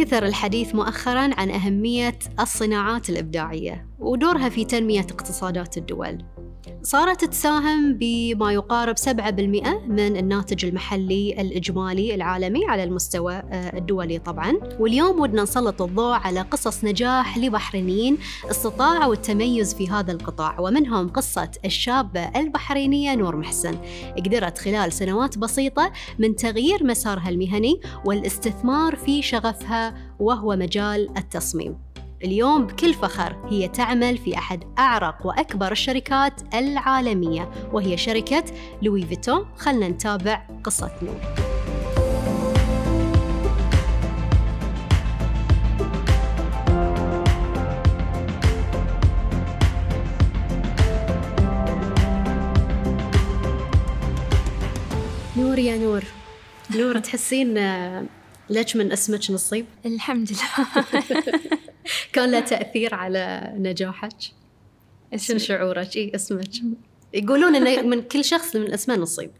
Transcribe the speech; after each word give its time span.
كثر 0.00 0.26
الحديث 0.26 0.74
مؤخرا 0.74 1.30
عن 1.40 1.50
أهمية 1.50 2.18
الصناعات 2.40 3.10
الإبداعية 3.10 3.86
ودورها 3.98 4.48
في 4.48 4.64
تنمية 4.64 5.00
اقتصادات 5.00 5.76
الدول. 5.76 6.18
صارت 6.82 7.24
تساهم 7.24 7.94
بما 7.94 8.52
يقارب 8.52 8.98
7% 8.98 9.08
من 9.88 10.16
الناتج 10.16 10.64
المحلي 10.64 11.40
الإجمالي 11.40 12.14
العالمي 12.14 12.64
على 12.68 12.84
المستوى 12.84 13.34
آه، 13.34 13.78
الدولي 13.78 14.18
طبعا. 14.18 14.52
واليوم 14.80 15.20
ودنا 15.20 15.42
نسلط 15.42 15.82
الضوء 15.82 16.12
على 16.12 16.40
قصص 16.40 16.84
نجاح 16.84 17.38
لبحرينيين 17.38 18.18
استطاعوا 18.50 19.14
التميز 19.14 19.74
في 19.74 19.88
هذا 19.88 20.12
القطاع 20.12 20.60
ومنهم 20.60 21.08
قصة 21.08 21.50
الشابة 21.64 22.28
البحرينية 22.36 23.14
نور 23.14 23.36
محسن. 23.36 23.78
قدرت 24.16 24.58
خلال 24.58 24.92
سنوات 24.92 25.38
بسيطة 25.38 25.92
من 26.18 26.36
تغيير 26.36 26.84
مسارها 26.84 27.28
المهني 27.28 27.80
والاستثمار 28.04 28.96
في 28.96 29.22
شغفها 29.22 29.94
وهو 30.18 30.56
مجال 30.56 31.18
التصميم. 31.18 31.89
اليوم 32.24 32.66
بكل 32.66 32.94
فخر 32.94 33.36
هي 33.48 33.68
تعمل 33.68 34.18
في 34.18 34.38
أحد 34.38 34.64
أعرق 34.78 35.26
وأكبر 35.26 35.72
الشركات 35.72 36.54
العالمية 36.54 37.50
وهي 37.72 37.96
شركة 37.96 38.44
لوي 38.82 39.06
فيتون. 39.06 39.46
خلنا 39.56 39.88
نتابع 39.88 40.46
قصة 40.64 40.90
نور 41.02 41.16
نور 55.36 55.58
يا 55.58 55.76
نور. 55.76 56.04
نور. 56.76 56.98
تحسين 56.98 57.54
ليش 58.50 58.76
من 58.76 58.92
اسمك 58.92 59.30
نصيب؟ 59.30 59.66
الحمد 59.86 60.30
لله. 60.32 60.84
كان 62.12 62.30
له 62.30 62.40
تأثير 62.40 62.94
على 62.94 63.52
نجاحك؟ 63.56 64.16
شنو 65.16 65.38
شعورك؟ 65.38 65.96
اي 65.96 66.12
اسمك. 66.14 66.50
يقولون 67.14 67.56
إنه 67.56 67.82
من 67.82 68.02
كل 68.02 68.24
شخص 68.24 68.56
من 68.56 68.72
اسمه 68.72 68.96
نصيب. 68.96 69.30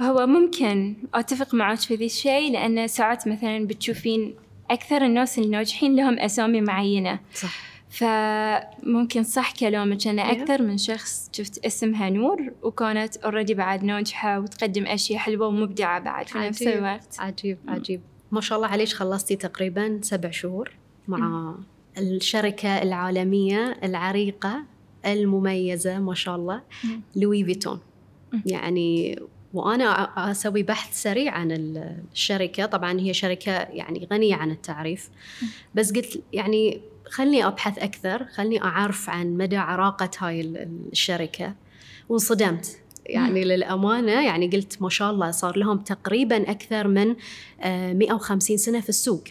هو 0.00 0.26
ممكن 0.26 0.96
أتفق 1.14 1.54
معك 1.54 1.78
في 1.78 1.94
ذي 1.94 2.06
الشيء 2.06 2.52
لأن 2.52 2.86
ساعات 2.86 3.28
مثلا 3.28 3.66
بتشوفين 3.66 4.34
أكثر 4.70 5.04
الناس 5.04 5.38
الناجحين 5.38 5.96
لهم 5.96 6.18
أسامي 6.18 6.60
معينة. 6.60 7.20
صح. 7.34 7.76
فممكن 7.90 9.22
صح 9.22 9.52
كلامك 9.52 10.06
أنا 10.06 10.32
أكثر 10.32 10.62
من 10.62 10.78
شخص 10.78 11.30
شفت 11.32 11.66
اسمها 11.66 12.10
نور 12.10 12.52
وكانت 12.62 13.16
اوريدي 13.16 13.54
بعد 13.54 13.84
ناجحة 13.84 14.40
وتقدم 14.40 14.86
أشياء 14.86 15.18
حلوة 15.18 15.46
ومبدعة 15.46 16.00
بعد 16.00 16.28
في 16.28 16.38
نفس 16.38 16.62
الوقت. 16.62 17.16
عجيب 17.18 17.58
عجيب. 17.68 18.00
ما 18.30 18.40
شاء 18.40 18.58
الله 18.58 18.68
عليك 18.68 18.88
خلصتي 18.88 19.36
تقريبا 19.36 19.98
سبع 20.02 20.30
شهور 20.30 20.70
مع 21.08 21.54
الشركة 21.98 22.82
العالمية 22.82 23.78
العريقة 23.82 24.62
المميزة 25.06 25.98
ما 25.98 26.14
شاء 26.14 26.36
الله 26.36 26.62
لوي 27.16 27.44
فيتون. 27.44 27.80
يعني 28.46 29.20
وأنا 29.54 29.90
أسوي 30.30 30.62
بحث 30.62 31.02
سريع 31.02 31.32
عن 31.32 31.52
الشركة. 32.12 32.66
طبعا 32.66 33.00
هي 33.00 33.14
شركة 33.14 33.52
يعني 33.52 34.08
غنية 34.12 34.34
عن 34.34 34.50
التعريف. 34.50 35.10
بس 35.74 35.92
قلت 35.92 36.22
يعني 36.32 36.80
خلني 37.10 37.46
أبحث 37.46 37.78
أكثر 37.78 38.24
خلني 38.24 38.62
أعرف 38.62 39.10
عن 39.10 39.36
مدى 39.36 39.56
عراقة 39.56 40.10
هاي 40.18 40.40
الشركة. 40.92 41.54
وانصدمت. 42.08 42.78
يعني 43.08 43.44
للأمانة 43.44 44.12
يعني 44.12 44.48
قلت 44.48 44.82
ما 44.82 44.88
شاء 44.88 45.10
الله 45.10 45.30
صار 45.30 45.58
لهم 45.58 45.78
تقريبا 45.78 46.50
أكثر 46.50 46.88
من 46.88 47.14
150 47.98 48.54
آه، 48.54 48.58
سنة 48.58 48.80
في 48.80 48.88
السوق. 48.88 49.24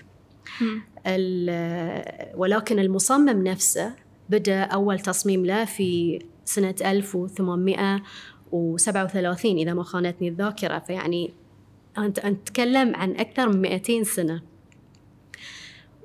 ولكن 2.36 2.80
المصمم 2.80 3.48
نفسه 3.48 3.94
بدأ 4.30 4.62
أول 4.62 5.00
تصميم 5.00 5.46
له 5.46 5.66
في 5.66 6.20
سنة 6.46 6.76
1837 6.82 9.58
إذا 9.58 9.74
ما 9.74 9.84
خانتني 9.84 10.28
الذاكرة. 10.28 10.80
فيعني 10.80 11.34
أنت 11.98 12.26
نتكلم 12.26 12.96
عن 12.96 13.12
أكثر 13.12 13.50
من 13.50 13.62
200 13.62 14.04
سنة. 14.04 14.42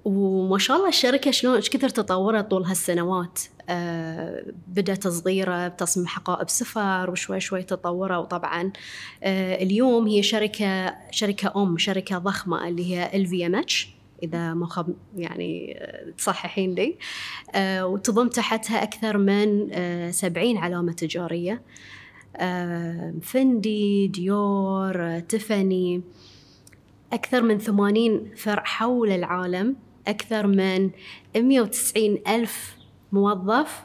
وما 0.05 0.59
شاء 0.59 0.77
الله 0.77 0.88
الشركة 0.88 1.31
شلون 1.31 1.56
إيش 1.56 1.71
كثر 1.71 1.88
تطورت 1.88 2.50
طول 2.50 2.65
هالسنوات؟ 2.65 3.41
آه 3.69 4.44
بدأت 4.69 5.09
صغيرة 5.09 5.69
بتصميم 5.69 6.06
حقائب 6.06 6.49
سفر 6.49 7.11
وشوي 7.11 7.41
شوي 7.41 7.62
تطوروا 7.62 8.16
وطبعا 8.16 8.72
آه 9.22 9.62
اليوم 9.62 10.06
هي 10.06 10.22
شركة 10.22 10.94
شركة 11.10 11.62
أم 11.62 11.78
شركة 11.78 12.19
ضخمة 12.19 12.69
اللي 12.69 12.94
هي 12.94 13.10
LVMH 13.15 13.94
إذا 14.22 14.55
ما 14.55 14.66
خب 14.66 14.94
يعني 15.16 15.78
آه، 15.78 16.10
تصححين 16.19 16.75
لي. 16.75 16.97
وتضم 17.83 18.28
تحتها 18.28 18.83
أكثر 18.83 19.19
من 19.19 19.69
70 20.12 20.56
علامة 20.56 20.93
تجارية. 20.93 21.62
آه 22.37 23.15
فندي 23.22 24.06
ديور 24.06 25.19
تيفاني 25.21 26.03
أكثر 27.12 27.43
من 27.43 27.59
80 27.59 28.31
فرع 28.37 28.65
حول 28.65 29.10
العالم. 29.10 29.77
أكثر 30.10 30.47
من 30.47 30.91
190 31.37 32.19
ألف 32.28 32.76
موظف 33.12 33.82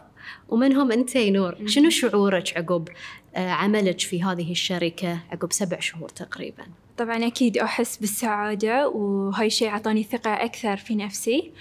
ومنهم 0.49 0.91
أنت 0.91 1.17
نور؟ 1.17 1.55
شنو 1.65 1.89
شعورك 1.89 2.57
عقب 2.57 2.89
آه، 3.35 3.49
عملك 3.49 3.99
في 3.99 4.23
هذه 4.23 4.51
الشركة 4.51 5.19
عقب 5.31 5.51
سبع 5.51 5.79
شهور 5.79 6.09
تقريباً؟ 6.09 6.63
طبعا 6.97 7.27
أكيد 7.27 7.57
أحس 7.57 7.97
بالسعادة 7.97 8.89
وهاي 8.89 9.47
الشيء 9.47 9.69
أعطاني 9.69 10.03
ثقة 10.03 10.33
أكثر 10.33 10.77
في 10.77 10.95
نفسي. 10.95 11.51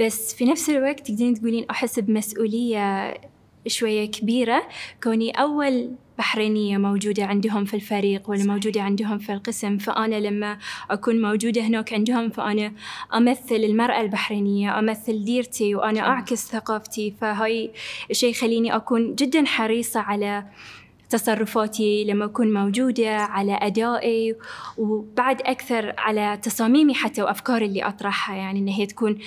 بس 0.00 0.34
في 0.34 0.44
نفس 0.44 0.70
الوقت 0.70 1.00
تقدرين 1.00 1.34
تقولين 1.34 1.66
أحس 1.70 1.98
بمسؤولية 1.98 3.14
شوية 3.66 4.10
كبيرة. 4.10 4.68
كوني 5.02 5.30
أول 5.30 5.90
بحرينية 6.18 6.78
موجودة 6.78 7.24
عندهم 7.24 7.64
في 7.64 7.74
الفريق 7.74 8.30
ولا 8.30 8.44
موجودة 8.44 8.82
عندهم 8.82 9.18
في 9.18 9.32
القسم. 9.32 9.78
فأنا 9.78 10.16
لما 10.16 10.58
أكون 10.90 11.22
موجودة 11.22 11.62
هناك 11.62 11.92
عندهم 11.92 12.30
فأنا 12.30 12.72
أمثل 13.14 13.54
المرأة 13.54 14.00
البحرينية 14.00 14.78
أمثل 14.78 15.24
ديرتي 15.24 15.74
وأنا 15.74 16.00
أعكس 16.00 16.48
ثقافتي. 16.48 17.14
فهاي 17.20 17.70
الشيء 18.10 18.30
يخليني 18.30 18.76
أكون 18.76 19.14
جدا 19.14 19.44
حريصة 19.46 20.00
على 20.00 20.44
تصرفاتي 21.10 22.04
لما 22.04 22.24
أكون 22.24 22.52
موجودة 22.52 23.16
على 23.16 23.58
أدائي 23.62 24.36
وبعد 24.78 25.40
أكثر 25.42 25.94
على 25.98 26.38
تصاميمي 26.42 26.94
حتى 26.94 27.22
وأفكاري 27.22 27.66
اللي 27.66 27.82
أطرحها. 27.82 28.36
يعني 28.36 28.58
إن 28.58 28.68
هي 28.68 28.86
تكون 28.86 29.18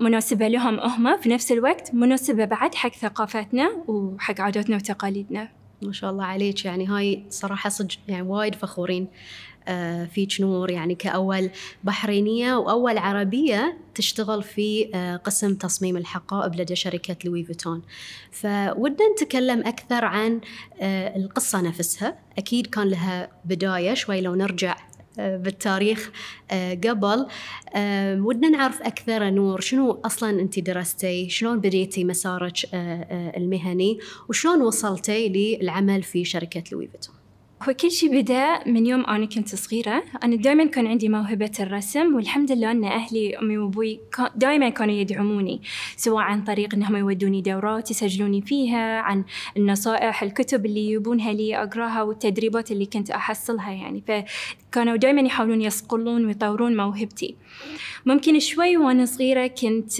مناسبة 0.00 0.48
لهم 0.48 0.80
هم 0.80 1.16
في 1.16 1.28
نفس 1.28 1.52
الوقت 1.52 1.94
مناسبة 1.94 2.44
بعد 2.44 2.74
حق 2.74 2.92
ثقافتنا 2.92 3.70
وحق 3.86 4.40
عاداتنا 4.40 4.76
وتقاليدنا. 4.76 5.59
ما 5.82 5.92
شاء 5.92 6.10
الله 6.10 6.24
عليك. 6.24 6.64
يعني 6.64 6.86
هاي 6.86 7.24
صراحة 7.28 7.70
صدق 7.70 7.96
يعني 8.08 8.22
وايد 8.22 8.54
فخورين. 8.54 9.08
آه، 9.68 10.04
فيك 10.04 10.40
نور. 10.40 10.70
يعني 10.70 10.94
كأول 10.94 11.50
بحرينية 11.84 12.54
وأول 12.54 12.98
عربية 12.98 13.78
تشتغل 13.94 14.42
في 14.42 14.90
آه، 14.94 15.16
قسم 15.16 15.54
تصميم 15.54 15.96
الحقائب 15.96 16.60
لدى 16.60 16.76
شركة 16.76 17.16
لوي 17.24 17.44
فيتون. 17.44 17.82
فودنا 18.30 19.12
نتكلم 19.12 19.60
أكثر 19.60 20.04
عن 20.04 20.40
آه، 20.80 21.16
القصة 21.16 21.60
نفسها. 21.60 22.18
أكيد 22.38 22.66
كان 22.66 22.88
لها 22.88 23.28
بداية 23.44 23.94
شوي 23.94 24.20
لو 24.20 24.34
نرجع 24.34 24.76
بالتاريخ 25.42 26.10
قبل. 26.84 27.26
ودنا 28.26 28.48
نعرف 28.48 28.82
أكثر 28.82 29.30
نور 29.30 29.60
شنو 29.60 30.00
أصلا 30.04 30.40
أنت 30.40 30.58
درستي؟ 30.58 31.28
شلون 31.28 31.60
بديتي 31.60 32.04
مسارك 32.04 32.56
المهني؟ 33.36 33.98
وشلون 34.28 34.62
وصلتي 34.62 35.28
للعمل 35.28 36.02
في 36.02 36.24
شركة 36.24 36.62
لوي 36.72 36.86
فيتون؟ 36.86 37.14
هو 37.68 37.72
كل 37.72 37.90
شيء 37.90 38.20
بدأ 38.20 38.68
من 38.68 38.86
يوم 38.86 39.04
أنا 39.06 39.26
كنت 39.26 39.54
صغيرة. 39.54 40.02
أنا 40.24 40.36
دائما 40.36 40.64
كان 40.64 40.86
عندي 40.86 41.08
موهبة 41.08 41.50
الرسم 41.60 42.14
والحمد 42.14 42.52
لله 42.52 42.70
أن 42.70 42.84
أهلي 42.84 43.38
أمي 43.38 43.58
وأبوي 43.58 44.00
دائما 44.36 44.68
كانوا 44.68 44.94
يدعموني 44.94 45.62
سواء 45.96 46.24
عن 46.24 46.44
طريق 46.44 46.74
أنهم 46.74 46.96
يودوني 46.96 47.42
دورات 47.42 47.90
يسجلوني 47.90 48.42
فيها 48.42 49.00
عن 49.00 49.24
النصائح 49.56 50.22
الكتب 50.22 50.66
اللي 50.66 50.90
يبونها 50.90 51.32
لي 51.32 51.62
أقراها 51.62 52.02
والتدريبات 52.02 52.70
اللي 52.70 52.86
كنت 52.86 53.10
أحصلها 53.10 53.72
يعني. 53.72 54.24
فكانوا 54.70 54.96
دائما 54.96 55.20
يحاولون 55.20 55.62
يصقلون 55.62 56.26
ويطورون 56.26 56.76
موهبتي. 56.76 57.36
ممكن 58.06 58.40
شوي 58.40 58.76
وأنا 58.76 59.04
صغيرة 59.04 59.46
كنت 59.46 59.92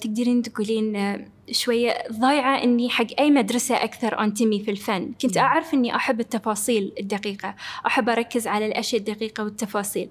تقدرين 0.00 0.42
تقولين 0.42 1.24
شوية 1.50 1.94
ضايعة 2.12 2.62
إني 2.62 2.90
حق 2.90 3.06
أي 3.18 3.30
مدرسة 3.30 3.74
أكثر 3.74 4.20
أنتمي 4.20 4.60
في 4.60 4.70
الفن. 4.70 5.12
كنت 5.22 5.38
أعرف 5.38 5.74
إني 5.74 5.96
أحب 5.96 6.20
التفاصيل 6.20 6.92
الدقيقة 7.00 7.54
أحب 7.86 8.08
أركز 8.08 8.46
على 8.46 8.66
الأشياء 8.66 9.00
الدقيقة 9.00 9.44
والتفاصيل. 9.44 10.08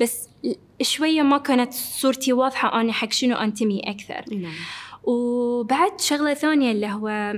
بس 0.00 0.28
شوية 0.82 1.22
ما 1.22 1.38
كانت 1.38 1.72
صورتي 1.72 2.32
واضحة 2.32 2.80
أنا 2.80 2.92
حق 2.92 3.12
شنو 3.12 3.36
أنتمي 3.36 3.80
أكثر. 3.80 4.34
نعم. 4.34 4.52
وبعد 5.02 6.00
شغلة 6.00 6.34
ثانية 6.34 6.72
اللي 6.72 6.86
هو 6.86 7.34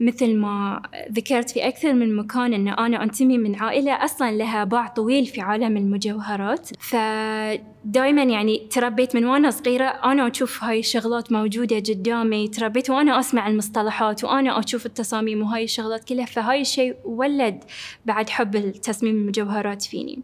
مثل 0.00 0.36
ما 0.36 0.82
ذكرت 1.12 1.50
في 1.50 1.68
أكثر 1.68 1.92
من 1.92 2.16
مكان 2.16 2.54
أن 2.54 2.68
أنا 2.68 3.02
أنتمي 3.02 3.38
من 3.38 3.54
عائلة 3.54 4.04
أصلا 4.04 4.32
لها 4.32 4.64
باع 4.64 4.86
طويل 4.86 5.26
في 5.26 5.40
عالم 5.40 5.76
المجوهرات. 5.76 6.68
فدائما 6.80 8.22
يعني 8.22 8.68
تربيت 8.70 9.16
من 9.16 9.24
وأنا 9.24 9.50
صغيرة 9.50 9.84
أنا 9.84 10.30
أشوف 10.30 10.64
هاي 10.64 10.78
الشغلات 10.78 11.32
موجودة 11.32 11.76
قدامي 11.76 12.48
تربيت 12.48 12.90
وأنا 12.90 13.20
أسمع 13.20 13.48
المصطلحات 13.48 14.24
وأنا 14.24 14.58
أشوف 14.58 14.86
التصاميم 14.86 15.42
وهاي 15.42 15.64
الشغلات 15.64 16.04
كلها 16.04 16.26
فهاي 16.26 16.60
الشيء 16.60 16.96
ولد 17.04 17.64
بعد 18.06 18.30
حب 18.30 18.56
التصميم 18.56 19.16
المجوهرات 19.16 19.82
فيني. 19.82 20.22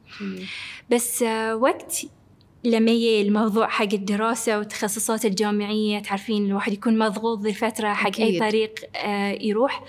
بس 0.90 1.23
وقت 1.52 2.06
لما 2.66 2.90
يجي 2.90 3.22
الموضوع 3.28 3.68
حق 3.68 3.92
الدراسة 3.92 4.58
والتخصصات 4.58 5.24
الجامعية 5.24 5.98
تعرفين 5.98 6.46
الواحد 6.46 6.72
يكون 6.72 6.98
مضغوط 6.98 7.40
ذي 7.40 7.48
الفترة 7.48 7.88
حق 7.88 8.06
أكيد. 8.06 8.42
أي 8.42 8.50
طريق 8.50 8.74
آه، 8.96 9.38
يروح. 9.40 9.82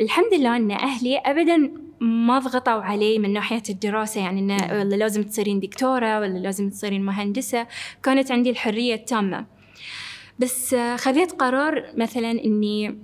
الحمد 0.00 0.34
لله 0.34 0.56
أن 0.56 0.70
أهلي 0.70 1.18
أبدا 1.18 1.72
ما 2.00 2.38
ضغطوا 2.38 2.82
علي 2.82 3.18
من 3.18 3.32
ناحية 3.32 3.62
الدراسة 3.70 4.20
يعني 4.20 4.40
إنه 4.40 4.80
ولا 4.80 4.96
لازم 4.96 5.22
تصيرين 5.22 5.60
دكتورة 5.60 6.20
ولا 6.20 6.38
لازم 6.38 6.70
تصيرين 6.70 7.02
مهندسة 7.02 7.66
كانت 8.02 8.30
عندي 8.32 8.50
الحرية 8.50 8.94
التامة. 8.94 9.46
بس 10.38 10.74
آه، 10.74 10.96
خذيت 10.96 11.32
قرار 11.32 11.92
مثلا 11.96 12.30
إني 12.30 12.98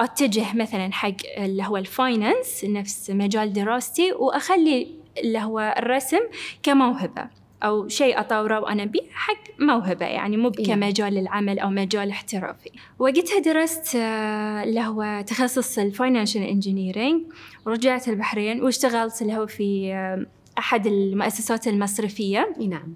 أتجه 0.00 0.56
مثلا 0.56 0.92
حق 0.92 1.16
اللي 1.38 1.62
هو 1.62 1.76
ال 1.76 1.87
finance 1.87 2.64
نفس 2.64 3.10
مجال 3.10 3.52
دراستي 3.52 4.12
وأخلي 4.12 4.88
اللي 5.18 5.38
هو 5.38 5.74
الرسم 5.78 6.20
كموهبة. 6.62 7.43
أو 7.64 7.88
شيء 7.88 8.20
أطوره 8.20 8.60
وأنا 8.60 8.84
بيه 8.84 9.00
حق 9.12 9.44
موهبة 9.58 10.06
يعني 10.06 10.36
مو 10.36 10.52
إيه. 10.58 10.66
كمجال 10.66 11.18
العمل 11.18 11.58
أو 11.58 11.70
مجال 11.70 12.10
احترافي. 12.10 12.70
وقتها 12.98 13.38
درست 13.38 13.96
آه، 13.96 14.62
اللي 14.62 14.80
هو 14.80 15.24
تخصص 15.26 15.78
ال 15.78 15.84
financial 15.84 16.42
engineering 16.42 17.22
ورجعت 17.66 18.08
البحرين 18.08 18.62
واشتغلت 18.62 19.22
اللي 19.22 19.36
هو 19.36 19.46
في 19.46 19.92
آه، 19.92 20.26
أحد 20.58 20.86
المؤسسات 20.86 21.68
المصرفية. 21.68 22.54
نعم. 22.68 22.94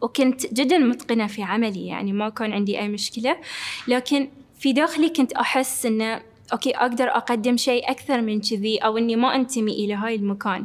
وكنت 0.00 0.54
جدا 0.54 0.78
متقنة 0.78 1.26
في 1.26 1.42
عملي 1.42 1.86
يعني 1.86 2.12
ما 2.12 2.28
كان 2.28 2.52
عندي 2.52 2.78
أي 2.78 2.88
مشكلة. 2.88 3.36
لكن 3.88 4.28
في 4.58 4.72
داخلي 4.72 5.08
كنت 5.08 5.32
أحس 5.32 5.86
أنه 5.86 6.22
أوكي 6.52 6.70
أقدر 6.70 7.08
أقدم 7.08 7.56
شيء 7.56 7.90
أكثر 7.90 8.20
من 8.20 8.40
كذي 8.40 8.78
أو 8.78 8.98
إني 8.98 9.16
ما 9.16 9.34
أنتمي 9.34 9.72
إلى 9.72 9.94
هاي 9.94 10.14
المكان. 10.14 10.64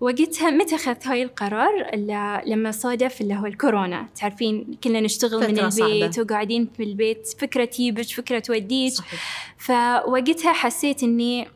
وقتها 0.00 0.50
متى 0.50 0.74
أخذت 0.74 1.06
هاي 1.06 1.22
القرار؟ 1.22 1.90
لما 2.46 2.70
صادف 2.70 3.20
اللي 3.20 3.34
هو 3.34 3.46
الكورونا. 3.46 4.08
تعرفين 4.20 4.78
كلنا 4.84 5.00
نشتغل 5.00 5.38
من 5.38 5.58
البيت 5.58 5.72
صعبة. 5.72 6.12
وقاعدين 6.18 6.68
في 6.76 6.82
البيت. 6.82 7.28
فكرة 7.38 7.64
تجيبك 7.64 8.06
فكرة 8.06 8.38
توديك 8.38 8.92
فوقتها 9.58 10.52
حسيت 10.52 11.02
إني 11.02 11.48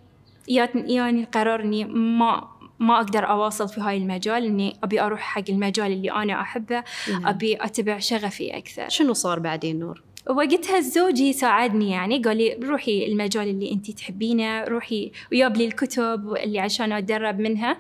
يعني 0.48 1.20
القرار 1.20 1.60
إني 1.60 1.84
ما 1.84 2.48
ما 2.78 2.96
أقدر 2.96 3.30
أواصل 3.30 3.68
في 3.68 3.80
هاي 3.80 3.96
المجال 3.96 4.44
إني 4.44 4.76
أبي 4.82 5.00
أروح 5.00 5.20
حق 5.20 5.42
المجال 5.48 5.92
اللي 5.92 6.12
أنا 6.12 6.40
أحبه. 6.40 6.84
أبي 7.08 7.56
أتبع 7.56 7.98
شغفي 7.98 8.56
أكثر. 8.56 8.88
شنو 8.88 9.12
صار 9.12 9.38
بعدين 9.38 9.78
نور؟ 9.78 10.02
وقتها 10.28 10.81
زوجي 10.81 11.32
ساعدني 11.32 11.90
يعني 11.90 12.19
قال 12.19 12.37
لي 12.37 12.58
روحي 12.62 13.06
المجال 13.06 13.49
اللي 13.49 13.72
انت 13.72 13.90
تحبينه 13.90 14.64
روحي 14.64 15.12
وياب 15.32 15.56
لي 15.56 15.67
الكتب 15.67 16.37
اللي 16.37 16.58
عشان 16.58 16.93
اتدرب 16.93 17.40
منها. 17.40 17.78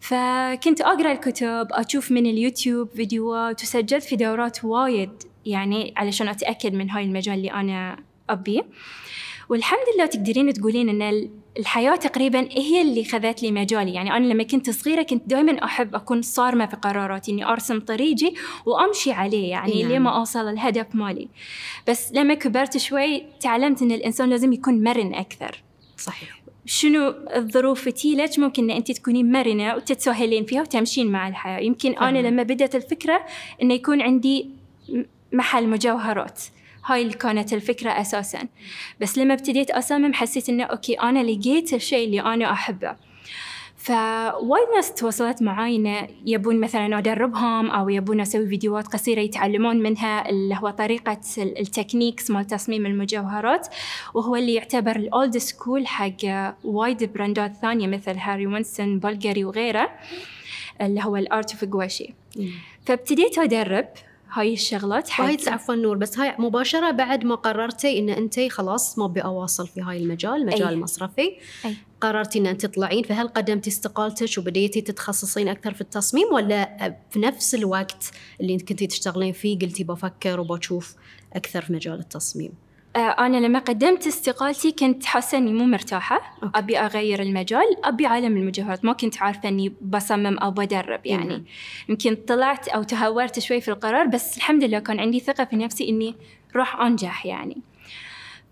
فكنت 0.00 0.80
أقرأ 0.80 1.12
الكتب 1.12 1.68
أشوف 1.70 2.10
من 2.10 2.26
اليوتيوب 2.26 2.88
فيديوهات 2.88 3.62
وسجلت 3.62 4.02
في 4.02 4.16
دورات 4.16 4.64
وايد 4.64 5.10
يعني 5.46 5.94
علشان 5.96 6.28
أتأكد 6.28 6.74
من 6.74 6.90
هاي 6.90 7.04
المجال 7.04 7.34
اللي 7.34 7.52
أنا 7.52 7.98
ابيه 8.30 8.62
والحمد 9.48 9.84
لله 9.94 10.06
تقدرين 10.06 10.52
تقولين 10.52 10.88
إن 11.02 11.30
الحياة 11.58 11.96
تقريبا 11.96 12.48
هي 12.52 12.82
اللي 12.82 13.04
خذت 13.04 13.42
لي 13.42 13.52
مجالي. 13.52 13.94
يعني 13.94 14.16
أنا 14.16 14.26
لما 14.26 14.42
كنت 14.42 14.70
صغيرة 14.70 15.02
كنت 15.02 15.22
دائما 15.26 15.64
أحب 15.64 15.94
أكون 15.94 16.22
صارمة 16.22 16.66
في 16.66 16.76
قراراتي 16.76 17.32
إني 17.32 17.44
أرسم 17.44 17.80
طريقي 17.80 18.32
وأمشي 18.66 19.12
عليه 19.12 19.50
يعني 19.50 19.82
نعم. 19.82 19.92
لما 19.92 20.16
أوصل 20.18 20.48
الهدف 20.48 20.86
مالي. 20.94 21.28
بس 21.88 22.12
لما 22.12 22.34
كبرت 22.34 22.76
شوي 22.76 23.22
تعلمت 23.40 23.82
إن 23.82 23.92
الإنسان 23.92 24.30
لازم 24.30 24.52
يكون 24.52 24.82
مرن 24.82 25.14
أكثر. 25.14 25.62
صحيح. 25.96 26.38
شنو 26.66 27.14
الظروف 27.36 27.88
تيلك 27.88 28.38
ممكن 28.38 28.70
إن 28.70 28.76
أنت 28.76 28.92
تكونين 28.92 29.32
مرنة 29.32 29.74
وتتساهلين 29.74 30.44
فيها 30.44 30.60
وتمشين 30.60 31.06
مع 31.06 31.28
الحياة؟ 31.28 31.60
يمكن. 31.60 31.98
أنا 31.98 32.18
لما 32.18 32.42
بدأت 32.42 32.74
الفكرة 32.74 33.26
إنه 33.62 33.74
يكون 33.74 34.02
عندي 34.02 34.50
محل 35.32 35.68
مجوهرات. 35.68 36.42
هاي 36.88 37.02
اللي 37.02 37.14
كانت 37.14 37.52
الفكرة 37.52 37.90
أساسا. 37.90 38.48
بس 39.00 39.18
لما 39.18 39.34
ابتديت 39.34 39.70
أصمم 39.70 40.14
حسيت 40.14 40.48
إنه 40.48 40.64
أوكي 40.64 40.94
أنا 40.94 41.22
لقيت 41.22 41.74
الشيء 41.74 42.06
اللي 42.06 42.20
أنا 42.20 42.52
أحبه. 42.52 42.96
فوايد 43.78 44.68
ناس 44.74 44.94
تواصلت 44.94 45.42
معاي 45.42 45.76
إنه 45.76 46.08
يبون 46.26 46.60
مثلا 46.60 46.98
أدربهم 46.98 47.70
أو 47.70 47.88
يبون 47.88 48.20
أسوي 48.20 48.46
فيديوهات 48.46 48.86
قصيرة 48.86 49.20
يتعلمون 49.20 49.76
منها 49.76 50.28
اللي 50.30 50.58
هو 50.62 50.70
طريقة 50.70 51.20
ال 51.38 51.46
techniques 51.46 52.30
مال 52.30 52.46
تصميم 52.46 52.86
المجوهرات 52.86 53.68
وهو 54.14 54.36
اللي 54.36 54.54
يعتبر 54.54 54.96
ال 54.96 55.06
old 55.06 55.38
school 55.38 55.86
حق 55.86 56.26
وايد 56.64 57.12
براندات 57.12 57.56
ثانية 57.62 57.86
مثل 57.86 58.16
هاري 58.18 58.46
وينستون 58.46 58.98
بلغاري 58.98 59.44
وغيره 59.44 59.90
اللي 60.80 61.00
هو 61.04 61.16
ال 61.16 61.25
art 61.25 61.52
of 61.52 61.64
gouache 61.64 62.14
فابتديت 62.86 63.38
أدرب 63.38 63.88
هاي 64.32 64.52
الشغلات 64.52 65.20
وايد 65.20 65.48
عفوا 65.48 65.74
نور 65.74 65.96
بس 65.96 66.18
هاي 66.18 66.34
مباشرة 66.38 66.90
بعد 66.90 67.24
ما 67.24 67.34
قررتي 67.34 67.98
إن 67.98 68.08
أنت 68.08 68.40
خلاص 68.40 68.98
ما 68.98 69.04
أبي 69.04 69.20
أواصل 69.20 69.68
في 69.68 69.80
هاي 69.80 69.96
المجال 69.96 70.46
مجال 70.46 70.68
أي. 70.68 70.74
المصرفي 70.74 71.36
أي. 71.64 71.76
قررتي 72.00 72.38
إن 72.38 72.46
أنت 72.46 72.66
تطلعين 72.66 73.02
فهل 73.02 73.28
قدمتي 73.28 73.70
استقالتك 73.70 74.38
وبديتي 74.38 74.80
تتخصصين 74.80 75.48
أكثر 75.48 75.74
في 75.74 75.80
التصميم 75.80 76.32
ولا 76.32 76.94
في 77.10 77.18
نفس 77.18 77.54
الوقت 77.54 78.10
اللي 78.40 78.58
كنتي 78.58 78.86
تشتغلين 78.86 79.32
فيه 79.32 79.58
قلتي 79.58 79.84
بفكر 79.84 80.40
وبشوف 80.40 80.94
أكثر 81.32 81.62
في 81.62 81.72
مجال 81.72 81.98
التصميم 82.00 82.52
أنا 82.96 83.36
لما 83.36 83.58
قدمت 83.58 84.06
استقالتي 84.06 84.72
كنت 84.72 85.04
حاسة 85.04 85.38
إني 85.38 85.52
مو 85.52 85.64
مرتاحة. 85.64 86.36
أوكي. 86.42 86.58
أبي 86.58 86.78
أغير 86.78 87.22
المجال 87.22 87.84
أبي 87.84 88.06
عالم 88.06 88.36
المجوهرات 88.36 88.84
ما 88.84 88.92
كنت 88.92 89.22
عارفة 89.22 89.48
إني 89.48 89.72
بصمم 89.82 90.38
أو 90.38 90.50
بدرب 90.50 91.06
يعني. 91.06 91.36
مم. 91.36 91.44
يمكن 91.88 92.14
طلعت 92.14 92.68
أو 92.68 92.82
تهورت 92.82 93.38
شوي 93.38 93.60
في 93.60 93.68
القرار 93.68 94.06
بس 94.06 94.36
الحمد 94.36 94.64
لله 94.64 94.78
كان 94.78 95.00
عندي 95.00 95.20
ثقة 95.20 95.44
في 95.44 95.56
نفسي 95.56 95.88
إني 95.88 96.14
راح 96.56 96.80
أنجح 96.80 97.26
يعني. 97.26 97.56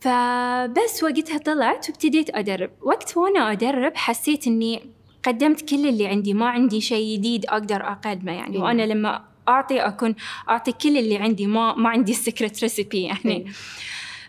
فبس 0.00 1.02
وقتها 1.02 1.38
طلعت 1.38 1.90
وابتديت 1.90 2.36
أدرب. 2.36 2.70
وقت 2.82 3.16
وأنا 3.16 3.52
أدرب 3.52 3.96
حسيت 3.96 4.46
إني 4.46 4.82
قدمت 5.26 5.68
كل 5.70 5.88
اللي 5.88 6.06
عندي. 6.06 6.34
ما 6.34 6.48
عندي 6.48 6.80
شيء 6.80 7.16
جديد 7.18 7.46
أقدر 7.46 7.82
أقدمه 7.82 8.32
يعني. 8.32 8.58
مم. 8.58 8.64
وأنا 8.64 8.82
لما 8.82 9.24
أعطي 9.48 9.80
أكون 9.80 10.14
أعطي 10.48 10.72
كل 10.72 10.98
اللي 10.98 11.16
عندي. 11.16 11.46
ما 11.46 11.74
ما 11.74 11.88
عندي 11.88 12.12
سكرت 12.12 12.62
ريسيبي 12.62 13.02
يعني. 13.02 13.44
مم. 13.46 13.52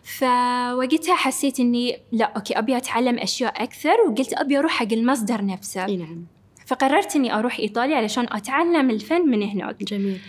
فوقتها 0.08 1.16
حسيت 1.16 1.60
إني 1.60 2.00
لا 2.12 2.26
أوكي 2.26 2.60
أبي 2.60 2.78
أتعلم 2.78 3.20
أشياء 3.20 3.64
أكثر 3.64 4.02
وقلت 4.08 4.34
أبي 4.34 4.60
أروح 4.60 4.72
حق 4.72 4.94
المصدر 4.94 5.46
نفسه. 5.46 5.86
نعم. 5.86 6.26
فقررت 6.66 7.16
إني 7.16 7.34
أروح 7.34 7.60
إيطاليا 7.60 7.98
علشان 7.98 8.28
أتعلم 8.32 8.90
الفن 8.90 9.22
من 9.22 9.44
هناك. 9.44 9.84
جميل. 9.84 10.20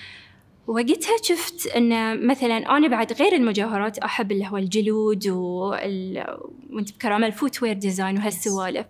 وقتها 0.67 1.17
شفت 1.23 1.67
إن 1.67 2.27
مثلا 2.27 2.77
أنا 2.77 2.89
بعد 2.89 3.13
غير 3.13 3.35
المجوهرات 3.35 3.99
أحب 3.99 4.33
اللي 4.33 4.49
هو 4.49 4.57
الجلود 4.57 5.29
وال... 5.29 6.39
وأنت 6.71 6.93
بكرامة 6.93 7.27
ال 7.27 7.63
footwear 7.63 7.73
design 7.73 8.19
وهالسوالف. 8.19 8.87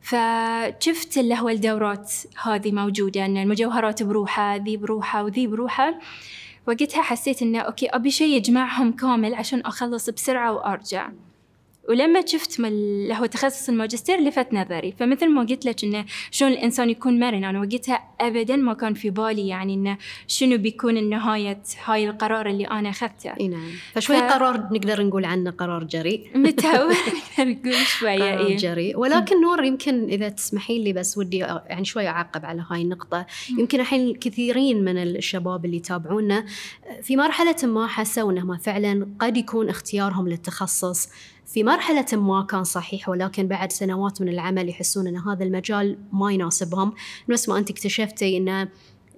فشفت 0.00 1.18
اللي 1.18 1.38
هو 1.38 1.48
الدورات 1.48 2.12
هذه 2.42 2.72
موجودة 2.72 3.24
إن 3.26 3.36
المجوهرات 3.36 4.02
بروحها 4.02 4.58
ذي 4.58 4.76
بروحها 4.76 5.22
وذي 5.22 5.46
بروحها 5.46 5.98
وقتها 6.70 7.02
حسيت 7.02 7.42
إنه 7.42 7.58
okay 7.58 7.88
أبي 7.88 8.10
شيء 8.10 8.36
يجمعهم 8.36 8.92
كامل 8.92 9.34
عشان 9.34 9.60
أخلص 9.60 10.10
بسرعة 10.10 10.52
وأرجع. 10.52 11.10
ولما 11.88 12.26
شفت 12.26 12.60
اللي 12.60 13.14
هو 13.14 13.26
تخصص 13.26 13.68
الماجستير 13.68 14.20
لفت 14.20 14.52
نظري 14.52 14.94
فمثل 14.98 15.28
ما 15.28 15.40
قلت 15.40 15.64
لك 15.64 15.84
إنه 15.84 16.04
شلون 16.30 16.52
الإنسان 16.52 16.90
يكون 16.90 17.20
مرن 17.20 17.44
أنا 17.44 17.60
وقتها 17.60 18.00
ابدا 18.20 18.56
ما 18.56 18.74
كان 18.74 18.94
في 18.94 19.10
بالي 19.10 19.48
يعني 19.48 19.74
إنه 19.74 19.98
شنو 20.26 20.58
بيكون 20.58 20.96
النهاية 20.96 21.62
هاي 21.84 22.08
القرار 22.08 22.46
اللي 22.46 22.64
أنا 22.64 22.90
أخذته. 22.90 23.30
إي 23.40 23.48
نعم. 23.48 23.70
فشوي 23.94 24.16
ف... 24.16 24.22
قرار 24.22 24.68
نقدر 24.72 25.02
نقول 25.02 25.24
عنه 25.24 25.50
قرار 25.50 25.84
جريء. 25.84 26.30
متهور. 26.38 26.94
نقدر 27.38 27.50
نقول 27.50 27.74
شوية 27.74 28.34
قرار 28.34 28.46
إيه؟ 28.46 28.56
جريء. 28.56 28.98
ولكن 28.98 29.40
نور 29.40 29.64
يمكن 29.64 30.04
إذا 30.04 30.28
تسمحين 30.28 30.84
لي 30.84 30.92
بس 30.92 31.18
ودي 31.18 31.38
يعني 31.38 31.84
شوي 31.84 32.08
أعقب 32.08 32.44
على 32.44 32.64
هاي 32.70 32.82
النقطة. 32.82 33.26
يمكن 33.58 33.80
الحين 33.80 34.14
كثيرين 34.14 34.84
من 34.84 34.98
الشباب 34.98 35.64
اللي 35.64 35.76
يتابعونا 35.76 36.44
في 37.02 37.16
مرحلة 37.16 37.56
ما 37.62 37.86
حسوا 37.86 38.32
إنهم 38.32 38.58
فعلا 38.58 39.06
قد 39.20 39.36
يكون 39.36 39.68
اختيارهم 39.68 40.28
للتخصص 40.28 41.08
في 41.52 41.64
مرحلة 41.64 42.06
ما 42.12 42.42
كان 42.42 42.64
صحيح 42.64 43.08
ولكن 43.08 43.48
بعد 43.48 43.72
سنوات 43.72 44.22
من 44.22 44.28
العمل 44.28 44.68
يحسون 44.68 45.06
أن 45.06 45.16
هذا 45.16 45.44
المجال 45.44 45.98
ما 46.12 46.32
يناسبهم. 46.32 46.92
نفس 47.28 47.48
ما 47.48 47.58
أنت 47.58 47.70
اكتشفتي 47.70 48.36
أن 48.36 48.68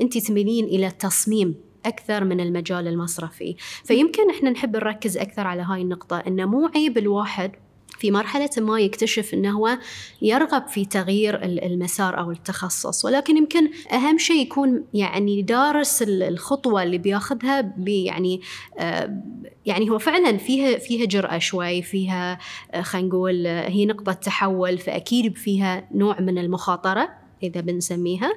أنت 0.01 0.19
تميلين 0.19 0.65
إلى 0.65 0.87
التصميم 0.87 1.55
أكثر 1.87 2.25
من 2.25 2.41
المجال 2.41 2.89
المصرفي. 2.89 3.57
فيمكن 3.85 4.31
إحنا 4.31 4.51
نحب 4.51 4.77
نركز 4.77 5.17
أكثر 5.17 5.47
على 5.47 5.63
هاي 5.63 5.83
النقطة 5.83 6.19
أنه 6.19 6.47
مو 6.47 6.71
عيب 6.75 6.99
الواحد 6.99 7.53
في 7.99 8.11
مرحلة 8.11 8.51
ما 8.59 8.81
يكتشف 8.81 9.35
أنه 9.35 9.51
هو 9.51 9.79
يرغب 10.23 10.69
في 10.69 10.85
تغيير 10.85 11.45
المسار 11.45 12.19
أو 12.19 12.31
التخصص 12.31 13.05
ولكن 13.05 13.37
يمكن 13.37 13.71
أهم 13.93 14.19
شيء 14.19 14.43
يكون 14.43 14.85
يعني 14.95 15.43
دارس 15.43 16.03
الخطوة 16.03 16.83
اللي 16.83 16.99
بياخذها 16.99 17.75
يعني 17.87 18.41
آه، 18.79 19.23
يعني 19.67 19.91
هو 19.91 19.99
فعلا 19.99 20.37
فيها 20.37 20.79
فيها 20.79 21.07
جرأة 21.07 21.39
شوي 21.39 21.83
فيها 21.83 22.39
آه، 22.73 22.83
خلينا 22.83 23.09
نقول 23.09 23.47
آه، 23.47 23.69
هي 23.69 23.87
نقطة 23.87 24.13
تحول 24.13 24.79
فأكيد 24.79 25.37
فيها 25.37 25.89
نوع 25.95 26.21
من 26.21 26.39
المخاطرة 26.39 27.09
إذا 27.43 27.61
بنسميها 27.61 28.33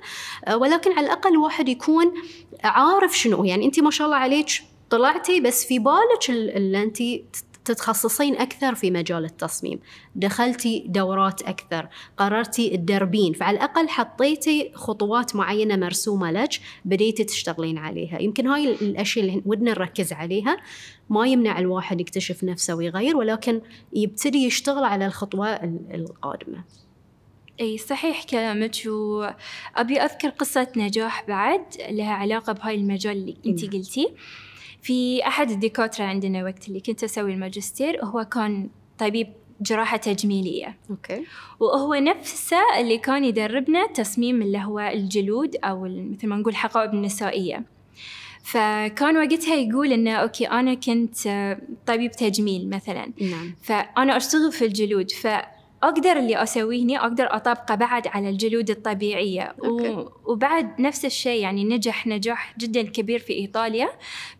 ولكن 0.54 0.92
على 0.92 1.06
الأقل 1.06 1.32
الواحد 1.32 1.70
يكون 1.70 2.14
عارف 2.64 3.18
شنو 3.18 3.44
يعني 3.44 3.66
أنت 3.66 3.80
ما 3.80 3.92
شاء 3.92 4.08
الله 4.08 4.18
عليك 4.18 4.48
طلعتي 4.90 5.40
بس 5.40 5.66
في 5.66 5.80
بالك 5.80 6.30
اللي 6.30 6.84
أنت 6.84 6.98
تتخصصين 7.66 8.36
أكثر 8.36 8.76
في 8.76 8.92
مجال 8.92 9.26
التصميم. 9.26 9.80
دخلتي 10.16 10.86
دورات 10.88 11.42
أكثر. 11.42 11.88
قررتي 12.18 12.78
تدربين 12.78 13.34
فعلى 13.34 13.58
الأقل 13.58 13.90
حطيتي 13.90 14.72
خطوات 14.74 15.36
معينة 15.36 15.76
مرسومة 15.76 16.32
لك 16.32 16.50
بديتي 16.86 17.24
تشتغلين 17.24 17.78
عليها. 17.78 18.22
يمكن 18.22 18.48
هاي 18.48 18.72
الأشياء 18.72 19.26
اللي 19.26 19.42
ودنا 19.46 19.72
نركز 19.72 20.14
عليها. 20.14 20.58
ما 21.10 21.28
يمنع 21.28 21.60
الواحد 21.60 22.02
يكتشف 22.02 22.44
نفسه 22.44 22.76
ويغير 22.76 23.18
ولكن 23.18 23.62
يبتدي 23.94 24.46
يشتغل 24.46 24.84
على 24.84 25.06
الخطوة 25.06 25.48
القادمة. 25.94 26.64
إي 27.62 27.78
صحيح 27.78 28.24
كلامك 28.24 28.76
وأبي 28.86 30.02
أذكر 30.02 30.30
قصة 30.30 30.68
نجاح 30.78 31.28
بعد 31.28 31.62
لها 31.90 32.14
علاقة 32.14 32.54
بهاي 32.54 32.76
المجال 32.76 33.18
اللي 33.18 33.38
انت 33.46 33.66
قلتي. 33.76 34.08
في 34.86 35.28
أحد 35.28 35.52
الدكاترة 35.52 36.04
عندنا 36.04 36.44
وقت 36.44 36.68
اللي 36.68 36.80
كنت 36.80 37.04
أسوي 37.04 37.34
الماجستير 37.34 38.06
هو 38.06 38.24
كان 38.24 38.70
طبيب 38.98 39.28
جراحة 39.62 39.98
تجميلية. 39.98 40.78
okay. 40.90 41.24
وهو 41.60 41.94
نفسه 41.94 42.58
اللي 42.80 42.98
كان 42.98 43.24
يدربنا 43.24 43.88
تصميم 43.88 44.42
اللي 44.42 44.58
هو 44.58 44.80
الجلود 44.80 45.56
أو 45.64 45.84
مثل 45.84 46.28
ما 46.28 46.36
نقول 46.36 46.56
حقائب 46.56 46.94
النسائية. 46.94 47.64
فكان 48.44 49.18
وقتها 49.18 49.56
يقول 49.56 49.94
إنه 49.94 50.12
okay 50.12 50.46
أنا 50.46 50.74
كنت 50.74 51.18
طبيب 51.86 52.12
تجميل 52.12 52.70
مثلا. 52.70 53.12
نعم. 53.22 53.56
فأنا 53.62 54.18
أشتغل 54.18 54.52
في 54.52 54.66
الجلود. 54.66 55.12
ف 55.12 55.28
أقدر 55.84 56.12
اللي 56.12 56.44
أسويه 56.44 56.84
هنا 56.84 57.04
أقدر 57.04 57.36
أطبقه 57.36 57.76
بعد 57.76 58.08
على 58.08 58.30
الجلود 58.30 58.70
الطبيعية 58.70 59.56
okay. 59.66 60.06
وبعد 60.26 60.82
نفس 60.82 61.06
الشيء 61.06 61.42
يعني 61.42 61.64
نجح 61.64 62.08
نجاح 62.08 62.56
جدا 62.58 62.82
كبير 62.82 63.20
في 63.20 63.34
إيطاليا 63.34 63.90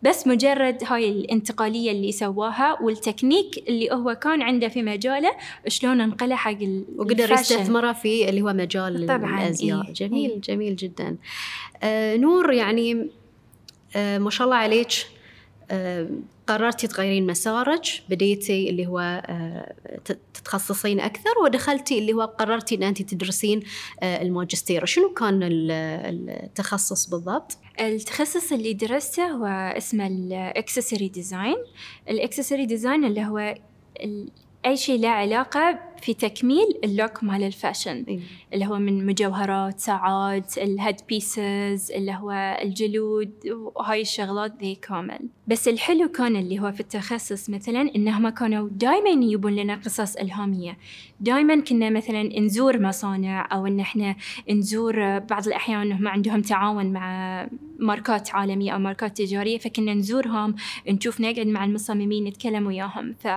بس 0.02 0.26
مجرد 0.26 0.78
هاي 0.86 1.08
الانتقالية 1.08 1.90
اللي 1.90 2.12
سواها 2.12 2.82
والتكنيك 2.82 3.64
اللي 3.68 3.90
هو 3.92 4.14
كان 4.14 4.42
عنده 4.42 4.68
في 4.68 4.82
مجاله 4.82 5.32
شلون 5.68 6.00
انقله 6.00 6.36
حق 6.36 6.58
وقدر 6.96 7.32
يستثمره 7.32 7.92
في 7.92 8.28
اللي 8.28 8.42
هو 8.42 8.52
مجال 8.52 9.06
طبعاً 9.06 9.42
الأزياء 9.42 9.86
إيه. 9.86 9.92
جميل 9.92 10.30
إيه. 10.30 10.40
جميل 10.40 10.76
جدا 10.76 11.16
آه 11.82 12.16
نور 12.16 12.52
يعني 12.52 13.06
آه 13.96 14.18
ما 14.18 14.30
شاء 14.30 14.44
الله 14.44 14.56
عليك 14.56 14.90
آه 15.70 16.08
قررتي 16.46 16.86
تغيرين 16.86 17.26
مسارك؟ 17.26 17.82
بديتي 18.08 18.70
اللي 18.70 18.86
هو 18.86 18.98
آه، 18.98 19.74
تتخصصين 20.34 21.00
أكثر؟ 21.00 21.38
ودخلتي 21.44 21.98
اللي 21.98 22.12
هو 22.12 22.22
قررتي 22.22 22.74
أن 22.74 22.82
أنت 22.82 23.02
تدرسين 23.02 23.62
آه، 24.02 24.22
الماجستير. 24.22 24.84
شنو 24.84 25.14
كان 25.14 25.40
التخصص 25.42 27.06
بالضبط؟ 27.10 27.58
التخصص 27.80 28.52
اللي 28.52 28.72
درسته 28.72 29.26
هو 29.26 29.46
اسمه 29.76 30.06
ال 30.06 30.16
accessory 30.16 31.08
design 31.08 31.56
ال 32.08 32.14
accessory 32.14 32.66
design 32.66 33.04
اللي 33.04 33.24
هو 33.24 33.54
أي 34.66 34.76
شيء 34.76 35.00
له 35.00 35.08
علاقة 35.08 35.78
في 36.02 36.14
تكميل 36.14 36.78
ال 36.84 36.92
look 36.92 37.24
مال 37.24 37.42
ال 37.42 37.50
fashion 37.50 38.04
إيه. 38.08 38.20
اللي 38.54 38.66
هو 38.66 38.78
من 38.78 39.06
مجوهرات 39.06 39.80
ساعات 39.80 40.58
ال 40.58 40.66
head 40.66 40.96
pieces 41.08 41.92
اللي 41.92 42.12
هو 42.12 42.58
الجلود 42.62 43.32
وهاي 43.74 44.00
الشغلات 44.00 44.52
ذي 44.60 44.74
كامل. 44.74 45.18
بس 45.46 45.68
الحلو 45.68 46.08
كان 46.08 46.36
اللي 46.36 46.60
هو 46.60 46.72
في 46.72 46.80
التخصص 46.80 47.50
مثلا 47.50 47.90
إنهم 47.96 48.28
كانوا 48.28 48.68
دائما 48.72 49.10
يجيبون 49.10 49.56
لنا 49.56 49.74
قصص 49.74 50.16
إلهامية. 50.16 50.78
دائما 51.20 51.60
كنا 51.60 51.90
مثلا 51.90 52.40
نزور 52.40 52.80
مصانع 52.80 53.48
أو 53.52 53.66
إن 53.66 53.80
إحنا 53.80 54.16
نزور 54.50 55.18
بعض 55.18 55.46
الأحيان 55.46 55.80
إنهم 55.80 56.08
عندهم 56.08 56.42
تعاون 56.42 56.92
مع 56.92 57.48
ماركات 57.78 58.34
عالمية 58.34 58.72
أو 58.72 58.78
ماركات 58.78 59.16
تجارية 59.16 59.58
فكنا 59.58 59.94
نزورهم 59.94 60.54
نشوف 60.88 61.20
نقعد 61.20 61.46
مع 61.46 61.64
المصممين 61.64 62.24
نتكلم 62.24 62.66
وياهم. 62.66 63.14
ف 63.18 63.28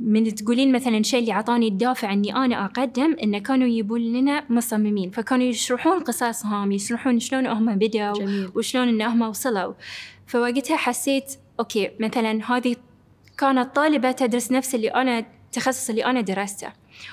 من 0.00 0.34
تقولين 0.34 0.72
مثلا 0.72 1.02
شيء 1.02 1.20
اللي 1.20 1.32
عطاني 1.32 1.68
الدافع 1.68 2.12
إني 2.12 2.36
أنا 2.36 2.64
أقدم 2.64 3.16
انه 3.22 3.38
كانوا 3.38 3.68
يجيبون 3.68 4.00
لنا 4.00 4.44
مصممين. 4.50 5.10
فكانوا 5.10 5.46
يشرحون 5.46 6.00
قصصهم 6.00 6.72
يشرحون 6.72 7.20
شلون 7.20 7.46
هم 7.46 7.74
بدأوا 7.76 8.18
جميل. 8.18 8.50
وشلون 8.54 8.88
إن 8.88 9.02
هم 9.02 9.22
وصلوا. 9.22 9.72
فوقتها 10.26 10.76
حسيت 10.76 11.34
أوكي 11.60 11.90
مثلا 12.00 12.40
هذه 12.52 12.76
كانت 13.38 13.76
طالبة 13.76 14.12
تدرس 14.12 14.52
نفس 14.52 14.74
اللي 14.74 14.88
أنا 14.88 15.18
التخصص 15.18 15.90
اللي 15.90 16.04
أنا 16.04 16.20
درسته. 16.20 16.68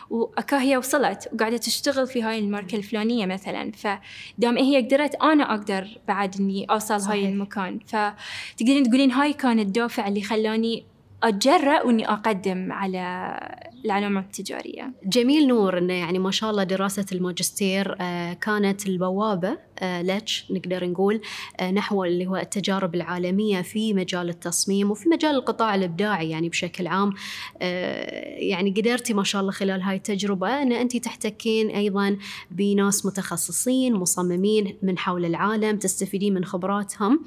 وأكا 0.10 0.62
هي 0.62 0.78
وصلت 0.78 1.30
وقاعدة 1.34 1.58
تشتغل 1.58 2.08
في 2.08 2.24
هاي 2.24 2.40
الماركة 2.40 2.76
الفلانية 2.76 3.26
مثلا. 3.26 3.72
فدام 3.72 4.58
هي 4.58 4.82
قدرت 4.82 5.16
أنا 5.16 5.54
أقدر 5.54 5.88
بعد 6.08 6.36
إني 6.40 6.66
أوصل 6.66 7.02
صحيح. 7.02 7.14
هاي 7.14 7.30
المكان. 7.30 7.80
فتقدرين 7.80 8.84
تقولين 8.84 9.12
هاي 9.12 9.34
كان 9.34 9.60
الدافع 9.60 10.08
اللي 10.08 10.22
خلاني 10.22 10.84
أتجرأ 11.24 11.84
وإني 11.84 12.10
أقدم 12.10 12.72
على 12.72 13.38
العلامات 13.86 14.26
التجارية. 14.26 14.94
جميل 15.04 15.48
نور 15.48 15.78
إنه 15.78 15.94
يعني 15.94 16.20
ما 16.20 16.32
شاء 16.32 16.52
الله 16.52 16.64
دراسة 16.64 17.06
الماجستير 17.12 17.96
آه، 18.02 18.34
كانت 18.34 18.88
البوابة 18.88 19.58
آه، 19.80 20.02
لك 20.02 20.30
نقدر 20.50 20.86
نقول 20.86 21.22
آه، 21.60 21.72
نحو 21.72 22.04
اللي 22.04 22.28
هو 22.28 22.36
التجارب 22.36 22.96
العالمية 22.96 23.62
في 23.62 23.94
مجال 23.94 24.30
التصميم 24.30 24.92
وفي 24.92 25.10
مجال 25.10 25.36
القطاع 25.36 25.76
الإبداعي 25.76 26.30
يعني 26.30 26.50
بشكل 26.50 26.88
عام. 26.88 27.14
يعني 27.62 28.74
قدرتي 28.78 29.14
ما 29.14 29.24
شاء 29.24 29.42
الله 29.42 29.52
خلال 29.52 29.82
هاي 29.82 29.96
التجربة 29.96 30.62
أن 30.62 30.72
أنت 30.72 30.98
تحتكين 30.98 31.70
أيضا 31.70 32.18
بناس 32.52 33.06
متخصصين 33.06 33.94
مصممين 33.94 34.78
من 34.84 34.98
حول 34.98 35.26
العالم 35.26 35.78
تستفيدين 35.78 36.34
من 36.34 36.46
خبراتهم. 36.46 37.24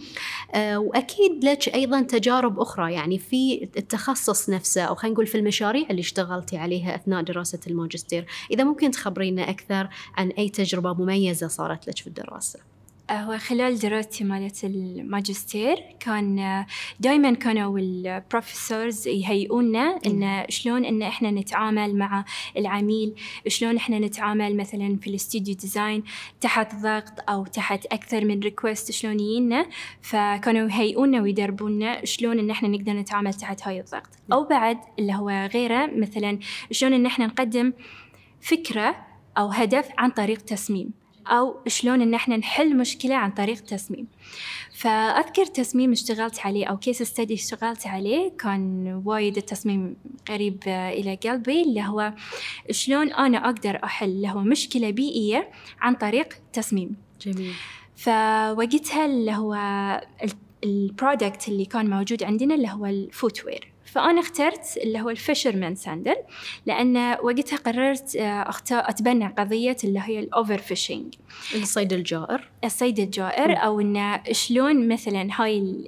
وأكيد 0.56 1.44
لك 1.44 1.74
أيضا 1.74 2.02
تجارب 2.02 2.60
أخرى 2.60 2.92
يعني 2.92 3.18
في 3.18 3.68
التخصص 3.76 4.50
نفسه 4.50 4.82
أو 4.82 4.94
خلينا 4.94 5.14
نقول 5.14 5.26
في 5.26 5.38
المشاريع 5.38 5.86
اللي 5.90 6.00
اشتغلتي 6.44 6.56
عليها 6.56 6.94
أثناء 6.94 7.22
دراسة 7.22 7.60
الماجستير. 7.66 8.26
إذا 8.50 8.64
ممكن 8.64 8.90
تخبرينا 8.90 9.50
أكثر 9.50 9.88
عن 10.16 10.30
أي 10.30 10.48
تجربة 10.48 10.94
مميزة 10.94 11.48
صارت 11.48 11.88
لك 11.88 11.98
في 11.98 12.06
الدراسة؟ 12.06 12.73
هو 13.10 13.38
خلال 13.38 13.78
دراستي 13.78 14.24
مالت 14.24 14.64
الماجستير 14.64 15.76
كان 16.00 16.64
دائما 17.00 17.34
كانوا 17.34 17.78
ال 17.78 17.90
professors 17.90 19.08
يهيئونا 19.08 19.98
إن 20.06 20.44
شلون 20.48 20.84
إن 20.84 21.02
إحنا 21.02 21.30
نتعامل 21.30 21.96
مع 21.96 22.24
العميل 22.56 23.14
شلون 23.48 23.76
إحنا 23.76 23.98
نتعامل 23.98 24.56
مثلا 24.56 24.98
في 25.00 25.10
ال 25.10 25.17
studio 25.17 25.54
design 25.54 26.02
تحت 26.40 26.74
ضغط 26.74 27.30
أو 27.30 27.44
تحت 27.46 27.86
أكثر 27.86 28.24
من 28.24 28.40
request 28.40 28.90
شلون 28.90 29.20
يجينا 29.20 29.66
فكانوا 30.02 30.68
يهيئونا 30.68 31.22
ويدربونا 31.22 32.04
شلون 32.04 32.38
إن 32.38 32.50
إحنا 32.50 32.68
نقدر 32.68 32.92
نتعامل 32.92 33.34
تحت 33.34 33.62
هاي 33.68 33.80
الضغط. 33.80 34.10
أو 34.32 34.44
بعد 34.44 34.78
اللي 34.98 35.14
هو 35.14 35.48
غيره 35.54 35.86
مثلا 35.96 36.38
شلون 36.70 36.92
إن 36.92 37.06
إحنا 37.06 37.26
نقدم 37.26 37.72
فكرة 38.40 38.96
أو 39.38 39.48
هدف 39.48 39.88
عن 39.98 40.10
طريق 40.10 40.38
تصميم. 40.38 41.03
أو 41.26 41.56
شلون 41.66 42.02
إن 42.02 42.14
إحنا 42.14 42.36
نحل 42.36 42.76
مشكلة 42.76 43.14
عن 43.14 43.30
طريق 43.30 43.60
تصميم 43.60 44.06
فأذكر 44.74 45.44
تصميم 45.46 45.92
اشتغلت 45.92 46.40
عليه 46.40 46.66
أو 46.66 46.76
case 46.76 47.02
study 47.02 47.34
اشتغلت 47.34 47.86
عليه 47.86 48.32
كان 48.38 49.02
وايد 49.04 49.36
التصميم 49.36 49.96
قريب 50.28 50.62
إلى 50.66 51.14
قلبي 51.14 51.62
اللي 51.62 51.82
هو 51.82 52.12
شلون 52.70 53.12
أنا 53.12 53.44
أقدر 53.44 53.84
أحل 53.84 54.08
اللي 54.08 54.28
هو 54.28 54.40
مشكلة 54.40 54.90
بيئية 54.90 55.50
عن 55.80 55.94
طريق 55.94 56.28
تصميم. 56.52 56.96
جميل. 57.20 57.52
فوقتها 57.96 59.06
اللي 59.06 59.32
هو 59.32 59.54
ال 60.64 60.75
product 60.75 61.48
اللي 61.48 61.64
كان 61.64 61.90
موجود 61.90 62.22
عندنا 62.22 62.54
اللي 62.54 62.68
هو 62.68 62.86
ال 62.86 62.96
footwear 62.96 63.73
فأنا 63.94 64.20
اخترت 64.20 64.76
اللي 64.76 65.00
هو 65.00 65.10
ال 65.10 65.17
fisherman 65.17 65.74
sandal 65.74 66.16
لأن 66.66 66.96
وقتها 67.22 67.56
قررت 67.56 68.16
آه، 68.16 68.48
أختار 68.48 68.88
أتبنى 68.88 69.26
قضية 69.26 69.76
اللي 69.84 70.00
هي 70.04 70.18
ال 70.18 70.58
overfishing 70.58 71.14
الصيد 71.54 71.92
الجائر 71.92 72.50
الصيد 72.64 72.98
الجائر 72.98 73.48
م. 73.48 73.56
أو 73.56 73.80
إنه 73.80 74.22
شلون 74.32 74.88
مثلا 74.88 75.28
هاي 75.32 75.84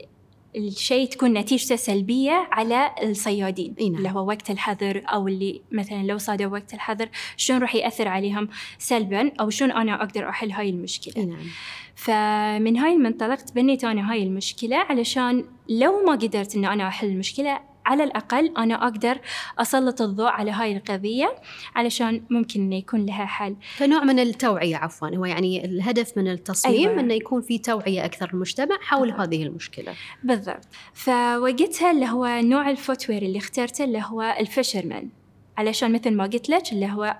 الشيء 0.56 1.08
تكون 1.08 1.32
نتيجته 1.32 1.76
سلبية 1.76 2.48
على 2.52 2.90
الصيادين 3.02 3.74
نعم. 3.80 3.94
اللي 3.94 4.10
هو 4.10 4.28
وقت 4.28 4.50
الحظر 4.50 5.02
أو 5.06 5.28
اللي 5.28 5.60
مثلا 5.72 6.02
لو 6.02 6.18
صادوا 6.18 6.46
وقت 6.46 6.74
الحظر 6.74 7.08
شلون 7.36 7.60
راح 7.60 7.74
يأثر 7.74 8.08
عليهم 8.08 8.48
سلبا 8.78 9.32
أو 9.40 9.50
شلون 9.50 9.72
أنا 9.72 9.94
أقدر 9.94 10.28
أحل 10.28 10.50
هاي 10.50 10.70
المشكلة 10.70 11.24
نعم. 11.24 11.46
فمن 11.94 12.76
هاي 12.76 12.92
المنطلق 12.92 13.34
تبنيت 13.34 13.84
أنا 13.84 14.12
هاي 14.12 14.22
المشكلة 14.22 14.76
علشان 14.76 15.44
لو 15.68 16.02
ما 16.06 16.12
قدرت 16.12 16.56
إن 16.56 16.64
أنا 16.64 16.88
أحل 16.88 17.06
المشكلة 17.06 17.60
على 17.86 18.04
الأقل 18.04 18.54
أنا 18.58 18.74
أقدر 18.74 19.18
أسلط 19.58 20.02
الضوء 20.02 20.26
على 20.28 20.50
هاي 20.50 20.76
القضية 20.76 21.36
علشان 21.74 22.22
ممكن 22.30 22.60
إنه 22.60 22.76
يكون 22.76 23.06
لها 23.06 23.26
حل. 23.26 23.56
فنوع 23.76 24.04
من 24.04 24.18
التوعية 24.18 24.76
عفوا 24.76 25.16
هو 25.16 25.24
يعني 25.24 25.64
الهدف 25.64 26.18
من 26.18 26.28
التصميم 26.28 26.88
أيوة. 26.88 27.00
أنه 27.00 27.14
يكون 27.14 27.42
في 27.42 27.58
توعية 27.58 28.04
أكثر 28.04 28.30
للمجتمع 28.32 28.76
حول 28.80 29.10
هذه 29.10 29.42
المشكلة. 29.42 29.94
بالضبط. 30.24 30.64
فوقتها 30.94 31.90
اللي 31.90 32.06
هو 32.06 32.26
نوع 32.26 32.70
ال 32.70 32.76
footwear 32.76 33.22
اللي 33.22 33.38
اخترته 33.38 33.84
اللي 33.84 34.02
هو 34.04 34.36
ال 34.40 34.47
fisherman 34.47 35.08
علشان 35.56 35.92
مثل 35.92 36.14
ما 36.14 36.24
قلت 36.24 36.48
لك 36.48 36.72
اللي 36.72 36.86
هو 36.86 37.16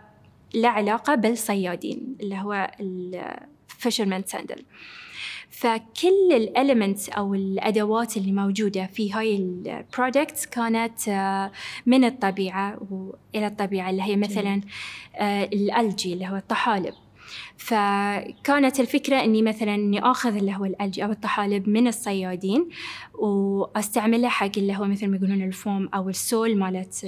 له 0.55 0.69
علاقة 0.69 1.15
بالصيادين 1.15 2.17
اللي 2.21 2.37
هو 2.37 2.71
ال 3.71 3.76
fisherman 3.76 4.23
sandal. 4.27 4.65
فكل 5.57 6.33
ال 6.33 6.41
elements 6.41 7.09
أو 7.09 7.35
الادوات 7.35 8.17
اللي 8.17 8.33
موجودة 8.33 8.87
في 8.87 9.13
هاي 9.13 9.37
ال 9.37 9.49
products 9.49 10.47
كانت 10.47 11.09
آه، 11.09 11.53
من 11.87 12.05
الطبيعة 12.05 12.79
والى 12.91 13.47
الطبيعة 13.47 13.91
اللي 13.91 14.03
هي 14.03 14.17
مثلا 14.17 14.61
آه، 15.15 15.45
ال 15.45 15.56
algae 15.56 16.13
اللي 16.13 16.27
هو 16.27 16.37
الطحالب. 16.37 16.95
فكانت 17.57 18.81
الفكرة 18.81 19.25
إني 19.25 19.43
مثلا 19.43 19.75
إني 19.75 20.01
آخذ 20.01 20.37
اللي 20.37 20.57
هو 20.57 20.65
ال 20.65 20.71
algae 20.71 21.05
أو 21.05 21.11
الطحالب 21.11 21.69
من 21.69 21.89
الصيادين 21.89 22.69
وأستعملها 23.15 24.29
حق 24.29 24.51
اللي 24.57 24.77
هو 24.77 24.85
مثل 24.85 25.09
ما 25.09 25.17
يقولون 25.17 25.43
الفوم 25.43 25.89
أو 25.95 26.09
ال 26.09 26.19
sole 26.19 26.59
مالت 26.59 27.07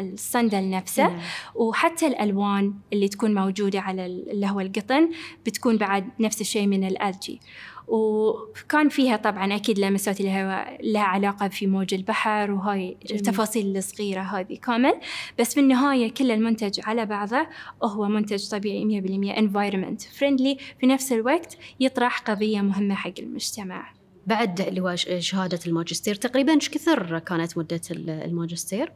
الصندل 0.00 0.70
نفسه 0.70 1.08
نعم. 1.08 1.20
وحتى 1.54 2.06
الألوان 2.06 2.74
اللي 2.92 3.08
تكون 3.08 3.34
موجودة 3.34 3.80
على 3.80 4.06
اللي 4.06 4.46
هو 4.46 4.60
القطن 4.60 5.10
بتكون 5.46 5.76
بعد 5.76 6.08
نفس 6.20 6.40
الشيء 6.40 6.66
من 6.66 6.84
الألجي 6.86 7.40
وكان 7.88 8.88
فيها 8.88 9.16
طبعا 9.16 9.56
أكيد 9.56 9.78
لمسات 9.78 10.20
لها, 10.20 10.78
لها 10.82 11.02
علاقة 11.02 11.48
في 11.48 11.66
موج 11.66 11.94
البحر 11.94 12.50
وهاي 12.50 12.96
جميل. 13.06 13.20
التفاصيل 13.20 13.76
الصغيرة 13.76 14.20
هذه 14.20 14.56
كامل 14.56 15.00
بس 15.38 15.54
في 15.54 15.60
النهاية 15.60 16.14
كل 16.14 16.30
المنتج 16.30 16.80
على 16.84 17.06
بعضه 17.06 17.46
هو 17.82 18.08
منتج 18.08 18.48
طبيعي 18.48 19.02
100% 19.34 19.36
environment 19.36 20.02
friendly 20.18 20.62
في 20.80 20.86
نفس 20.86 21.12
الوقت 21.12 21.58
يطرح 21.80 22.18
قضية 22.18 22.60
مهمة 22.60 22.94
حق 22.94 23.12
المجتمع 23.18 23.92
بعد 24.26 24.60
اللي 24.60 24.80
هو 24.80 24.96
شهادة 25.18 25.60
الماجستير 25.66 26.14
تقريبا 26.14 26.54
إيش 26.54 26.70
كثر 26.70 27.18
كانت 27.18 27.58
مدة 27.58 27.80
الماجستير؟ 27.90 28.92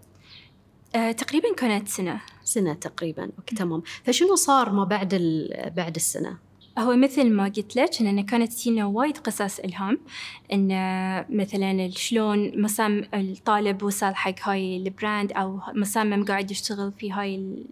آه، 0.95 1.13
تقريبا 1.13 1.55
كانت 1.55 1.89
سنة. 1.89 2.21
سنة 2.45 2.75
تقريبا. 2.75 3.31
okay 3.39 3.57
تمام. 3.57 3.83
فشنو 4.05 4.35
صار 4.35 4.73
ما 4.73 4.85
بعد 4.85 5.15
بعد 5.77 5.97
السنة؟ 5.97 6.39
هو 6.79 6.97
مثل 6.97 7.31
ما 7.31 7.45
قلت 7.45 7.77
لك 7.77 8.01
إن 8.01 8.23
كانت 8.23 8.53
تجينا 8.53 8.87
وايد 8.87 9.19
قصص 9.19 9.59
الهام 9.59 10.01
إن 10.53 10.69
مثلا 11.31 11.91
شلون 11.91 12.63
مصمم 12.63 13.05
الطالب 13.15 13.83
وصل 13.83 14.15
حق 14.15 14.49
هاي 14.49 14.77
ال 14.77 14.86
brand 14.86 15.33
أو 15.33 15.61
مصمم 15.75 16.25
قاعد 16.25 16.51
يشتغل 16.51 16.93
في 16.99 17.13
هاي 17.13 17.65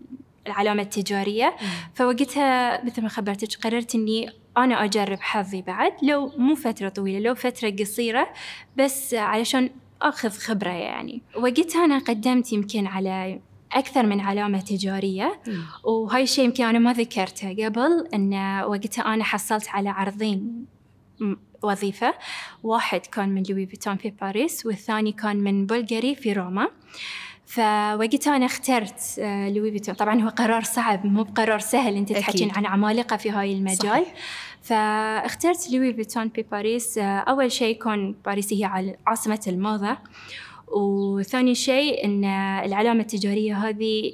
العلامة 0.47 0.83
التجارية. 0.83 1.57
فوقتها 1.95 2.85
مثل 2.85 3.03
ما 3.03 3.09
خبرتك 3.09 3.67
قررت 3.67 3.95
إني 3.95 4.31
أنا 4.57 4.85
أجرب 4.85 5.21
حظي 5.21 5.63
بعد 5.63 5.93
لو 6.03 6.33
مو 6.37 6.55
فترة 6.55 6.89
طويلة 6.89 7.19
لو 7.19 7.35
فترة 7.35 7.71
قصيرة 7.71 8.29
بس 8.77 9.15
علشان 9.15 9.71
أخذ 10.03 10.31
خبرة 10.31 10.71
يعني. 10.71 11.23
وقتها 11.37 11.85
أنا 11.85 11.99
قدمت 11.99 12.53
يمكن 12.53 12.87
على 12.87 13.41
أكثر 13.73 14.07
من 14.07 14.21
علامة 14.21 14.61
تجارية 14.61 15.41
وهاي 15.85 16.23
الشيء 16.23 16.45
يمكن 16.45 16.65
أنا 16.65 16.79
ما 16.79 16.93
ذكرته 16.93 17.65
قبل 17.65 18.09
أن 18.15 18.35
وقتها 18.65 19.15
أنا 19.15 19.25
حصلت 19.25 19.69
على 19.69 19.89
عرضين 19.89 20.67
وظيفة. 21.63 22.15
واحد 22.63 23.01
كان 23.01 23.29
من 23.29 23.43
لوي 23.49 23.67
فيتون 23.67 23.97
في 23.97 24.11
باريس 24.11 24.67
والثاني 24.67 25.13
كان 25.13 25.37
من 25.37 25.67
بلغاري 25.67 26.15
في 26.15 26.33
روما. 26.33 26.69
فوقتها 27.49 28.37
أنا 28.37 28.47
اخترت 28.47 29.19
آه، 29.19 29.49
لوي 29.49 29.73
فيتون 29.73 29.95
طبعا 29.95 30.23
هو 30.23 30.29
قرار 30.29 30.63
صعب 30.63 31.07
مو 31.07 31.23
بقرار 31.23 31.59
سهل 31.59 31.97
أنت 31.97 32.13
تحكين 32.13 32.51
عن 32.51 32.67
عمالقة 32.67 33.17
في 33.17 33.31
هاي 33.31 33.53
المجال. 33.53 33.79
صحيح. 33.79 34.15
فاخترت 34.63 35.71
لوي 35.71 35.95
فيتون 35.95 36.29
في 36.29 36.43
باريس. 36.43 36.99
آه، 36.99 37.19
أول 37.19 37.53
شيء 37.53 37.83
كون 37.83 38.15
باريس 38.25 38.53
هي 38.53 38.95
عاصمة 39.07 39.41
الموضة. 39.47 39.99
وثاني 40.69 41.55
شيء 41.55 42.05
أن 42.05 42.25
العلامة 42.65 43.01
التجارية 43.01 43.57
هذه 43.57 44.13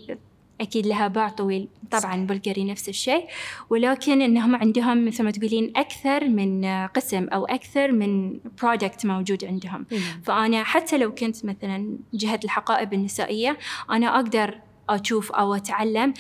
أكيد 0.61 0.87
لها 0.87 1.09
باع 1.09 1.29
طويل. 1.29 1.69
طبعا 1.91 2.27
بلغاري 2.27 2.65
نفس 2.65 2.89
الشيء. 2.89 3.27
ولكن 3.71 4.23
إنهم 4.23 4.57
عندهم 4.57 5.05
مثل 5.07 5.25
ما 5.25 5.31
تقولين 5.31 5.73
أكثر 5.77 6.29
من 6.29 6.65
قسم 6.87 7.29
أو 7.29 7.45
أكثر 7.45 7.93
من 7.93 8.41
product 8.63 9.07
موجود 9.07 9.45
عندهم. 9.45 9.87
فأنا 10.23 10.65
حتى 10.65 10.99
لو 10.99 11.15
كنت 11.15 11.45
مثلا 11.45 11.99
جهة 12.15 12.41
الحقائب 12.45 12.93
النسائية 12.93 13.59
أنا 13.91 14.17
أقدر 14.17 14.59
أشوف 14.89 15.33
أو 15.33 15.55
أتعلم 15.55 16.15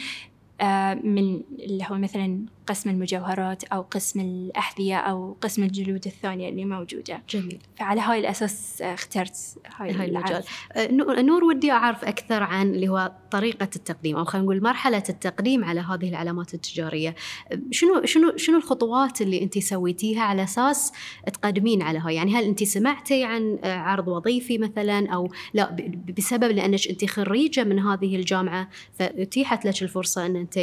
آه، 0.61 0.95
من 0.95 1.43
اللي 1.59 1.85
هو 1.91 1.95
مثلا 1.95 2.47
قسم 2.67 2.91
المجوهرات 2.91 3.65
أو 3.65 3.83
قسم 3.83 4.21
الأحذية 4.21 4.97
أو 4.97 5.37
قسم 5.41 5.63
الجلود 5.63 6.07
الثانية 6.07 6.49
اللي 6.49 6.65
موجودة. 6.65 7.23
جميل. 7.31 7.59
فعلى 7.79 8.01
هاي 8.01 8.21
الأساس 8.21 8.83
اخترت 8.83 9.37
هاي, 9.77 9.93
هاي 9.93 10.09
المجال. 10.09 10.45
آه، 10.73 10.91
نور 11.23 11.45
ودي 11.45 11.73
أعرف 11.73 12.05
أكثر 12.05 12.43
عن 12.43 12.75
اللي 12.75 12.89
هو 12.89 13.13
طريقة 13.31 13.69
التقديم 13.77 14.17
أو 14.17 14.25
خلينا 14.25 14.45
نقول 14.45 14.63
مرحلة 14.63 15.03
التقديم 15.09 15.65
على 15.65 15.81
هذه 15.81 16.09
العلامات 16.09 16.55
التجارية. 16.55 17.15
شنو 17.71 18.05
شنو 18.05 18.37
شنو 18.37 18.57
الخطوات 18.57 19.21
اللي 19.21 19.43
أنت 19.43 19.59
سويتيها 19.59 20.23
على 20.23 20.45
أساس 20.45 20.93
تقدمين 21.33 21.83
على 21.83 21.99
هاي؟ 21.99 22.15
يعني 22.15 22.35
هل 22.35 22.45
أنت 22.45 22.65
سمعتي 22.65 23.25
عن 23.25 23.59
عرض 23.65 24.09
وظيفي 24.09 24.59
مثلا 24.59 25.09
أو 25.09 25.33
لا 25.55 25.77
بسبب 26.17 26.53
لأنك 26.53 26.89
أنت 26.89 27.05
خريجة 27.05 27.65
من 27.65 27.79
هذه 27.79 28.17
الجامعة 28.17 28.69
فأتيحت 28.93 29.65
لك 29.65 29.83
الفرصة 29.83 30.27
أن 30.27 30.37
أنت 30.37 30.59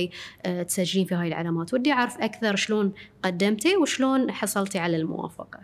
آه، 0.45 0.63
تسجلين 0.63 1.05
في 1.05 1.15
هاي 1.15 1.27
العلامات. 1.27 1.73
ودي 1.73 1.90
أعرف 1.91 2.17
أكثر 2.21 2.55
شلون 2.55 2.93
قدمتي 3.23 3.77
وشلون 3.77 4.31
حصلتي 4.31 4.79
على 4.79 4.97
الموافقة. 4.97 5.59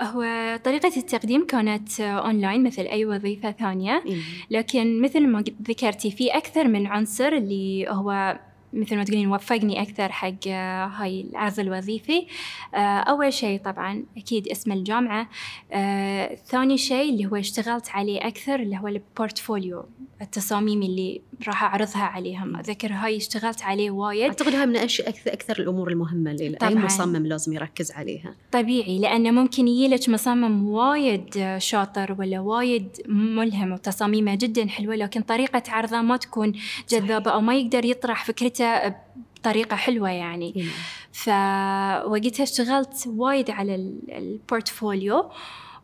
هو 0.00 0.22
طريقة 0.64 0.92
التقديم 0.96 1.46
كانت 1.46 2.00
أونلاين 2.00 2.64
مثل 2.64 2.82
أي 2.82 3.04
وظيفة 3.04 3.50
ثانية. 3.50 4.04
لكن 4.50 5.02
مثل 5.02 5.26
ما 5.26 5.44
ذكرتي 5.68 6.10
في 6.10 6.28
أكثر 6.28 6.68
من 6.68 6.86
عنصر 6.86 7.28
اللي 7.28 7.88
هو 7.88 8.38
مثل 8.76 8.96
ما 8.96 9.04
تقولين 9.04 9.28
وفقني 9.32 9.82
أكثر 9.82 10.12
حق 10.12 10.48
هاي 10.48 11.20
العرض 11.20 11.60
الوظيفي. 11.60 12.26
آه، 12.74 12.78
أول 12.78 13.32
شيء 13.32 13.60
طبعا 13.60 14.04
أكيد 14.16 14.48
اسم 14.48 14.72
الجامعة. 14.72 15.28
آه، 15.72 16.34
ثاني 16.34 16.78
شيء 16.78 17.12
اللي 17.12 17.26
هو 17.26 17.36
اشتغلت 17.36 17.90
عليه 17.90 18.26
أكثر 18.26 18.54
اللي 18.54 18.78
هو 18.78 18.88
ال 18.88 18.98
portfolio 18.98 19.84
التصاميم 20.22 20.82
اللي 20.82 21.20
راح 21.46 21.64
أعرضها 21.64 22.02
عليهم. 22.02 22.56
أذكر 22.56 22.92
هاي 22.92 23.16
اشتغلت 23.16 23.62
عليه 23.62 23.90
وايد. 23.90 24.22
أعتقد 24.22 24.54
هاي 24.54 24.66
من 24.66 24.76
أكثر, 24.76 25.04
أكثر 25.26 25.60
الأمور 25.60 25.88
المهمة 25.88 26.30
اللي 26.30 26.56
طبعاً. 26.56 26.70
أي 26.70 26.76
مصمم 26.76 27.26
لازم 27.26 27.52
يركز 27.52 27.92
عليها. 27.92 28.34
طبيعي 28.52 28.98
لأنه 28.98 29.30
ممكن 29.30 29.68
يجيلك 29.68 30.08
مصمم 30.08 30.68
وايد 30.68 31.56
شاطر 31.58 32.16
ولا 32.18 32.40
وايد 32.40 32.88
ملهم 33.08 33.72
وتصاميمه 33.72 34.34
جدا 34.34 34.68
حلوة 34.68 34.94
لكن 34.94 35.20
طريقة 35.20 35.62
عرضه 35.68 36.00
ما 36.00 36.16
تكون 36.16 36.52
جذابة 36.88 37.30
أو 37.30 37.40
ما 37.40 37.54
يقدر 37.54 37.84
يطرح 37.84 38.24
فكرته 38.24 38.65
بطريقة 39.36 39.76
حلوة 39.76 40.10
يعني. 40.10 40.54
إيه. 40.56 40.64
فوقتها 41.12 42.42
اشتغلت 42.42 43.04
وايد 43.06 43.50
على 43.50 43.74
البورتفوليو 44.08 45.30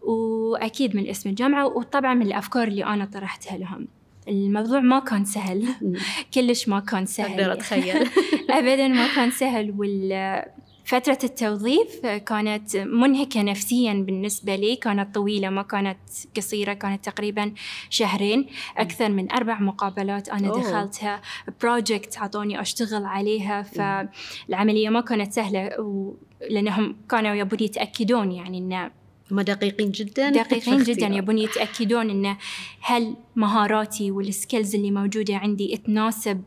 وأكيد 0.03 0.97
من 0.97 1.09
اسم 1.09 1.31
الجامعة 1.31 1.66
وطبعا 1.66 2.14
من 2.14 2.27
الأفكار 2.27 2.68
اللي 2.68 2.85
أنا 2.85 3.05
طرحتها 3.05 3.59
لهم. 3.59 3.88
الموضوع 4.29 4.81
ما 4.81 4.99
كان 4.99 5.25
سهل. 5.25 5.68
كلش 6.35 6.68
ما 6.68 6.81
كان 6.81 7.07
سهل. 7.07 7.40
أقدر 7.40 7.53
أتخيل. 7.53 8.09
أبدا 8.51 8.88
ما 8.88 9.14
كان 9.14 9.31
سهل 9.31 9.75
وال 9.79 10.42
فترة 10.85 11.18
التوظيف 11.25 12.07
كانت 12.07 12.77
منهكة 12.77 13.42
نفسيا 13.42 13.92
بالنسبة 13.92 14.57
لي 14.57 14.77
كانت 14.77 15.14
طويلة 15.14 15.49
ما 15.51 15.62
كانت 15.62 15.99
قصيرة 16.37 16.73
كانت 16.73 17.05
تقريبا 17.05 17.53
شهرين 17.90 18.47
أكثر 18.77 19.09
من 19.09 19.33
أربع 19.33 19.61
مقابلات 19.61 20.29
أنا 20.29 20.49
أوه. 20.49 20.61
دخلتها. 20.61 21.23
project 21.62 22.19
عطوني 22.18 22.61
أشتغل 22.61 23.05
عليها 23.05 23.62
فالعملية 23.62 24.88
ما 24.88 25.01
كانت 25.01 25.33
سهلة 25.33 25.81
و... 25.81 26.14
لأنهم 26.51 26.97
كانوا 27.11 27.35
يبون 27.35 27.59
يتأكدون 27.61 28.33
يعني 28.33 28.59
أن 28.59 28.90
هم 29.31 29.40
دقيقين 29.40 29.90
جدا؟ 29.90 30.31
دقيقين 30.31 30.83
جدا 30.83 31.07
يبون 31.07 31.38
يتأكدون 31.38 32.11
إنه 32.11 32.37
هل 32.81 33.16
مهاراتي 33.37 34.11
وال 34.11 34.27
skills 34.27 34.75
اللي 34.75 34.90
موجودة 34.90 35.37
عندي 35.37 35.77
تناسب 35.77 36.42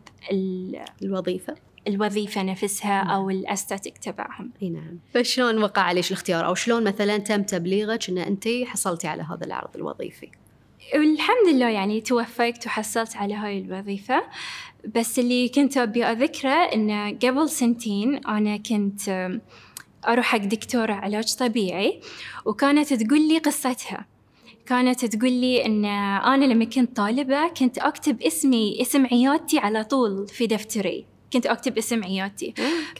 الوظيفة؟ 1.01 1.55
الوظيفة 1.87 2.43
نفسها 2.43 3.03
نعم. 3.03 3.09
أو 3.09 3.29
ال 3.29 3.36
aesthetic 3.36 3.97
تبعهم. 3.97 4.51
إي 4.61 4.69
نعم. 4.69 4.99
فشلون 5.13 5.63
وقع 5.63 5.81
عليك 5.81 6.07
الاختيار؟ 6.07 6.45
أو 6.45 6.55
شلون 6.55 6.83
مثلا 6.83 7.17
تم 7.17 7.43
تبليغك 7.43 8.09
أن 8.09 8.17
أنت 8.17 8.47
حصلتي 8.65 9.07
على 9.07 9.23
هذا 9.23 9.45
العرض 9.45 9.75
الوظيفي؟ 9.75 10.29
والحمد 10.95 11.53
لله 11.53 11.69
يعني 11.69 12.01
توفقت 12.01 12.65
وحصلت 12.65 13.15
على 13.15 13.33
هاي 13.33 13.59
الوظيفة. 13.59 14.23
بس 14.95 15.19
اللي 15.19 15.49
كنت 15.49 15.77
أبي 15.77 16.05
أذكره 16.05 16.49
إنه 16.49 17.09
قبل 17.09 17.49
سنتين 17.49 18.15
أنا 18.25 18.57
كنت 18.57 19.29
أروح 20.07 20.25
حق 20.25 20.37
دكتورة 20.37 20.93
علاج 20.93 21.35
طبيعي 21.35 21.99
وكانت 22.45 22.93
تقول 22.93 23.27
لي 23.27 23.37
قصتها. 23.37 24.05
كانت 24.65 25.05
تقول 25.05 25.31
لي 25.31 25.65
إن 25.65 25.85
أنا 25.85 26.45
لما 26.45 26.65
كنت 26.65 26.97
طالبة 26.97 27.47
كنت 27.47 27.77
أكتب 27.77 28.21
اسمي 28.21 28.81
اسم 28.81 29.05
عيادتي 29.05 29.59
على 29.59 29.83
طول 29.83 30.27
في 30.27 30.47
دفتري. 30.47 31.05
كنت 31.35 31.45
أكتب 31.45 31.77
اسم 31.77 32.03
عيادتي 32.03 32.53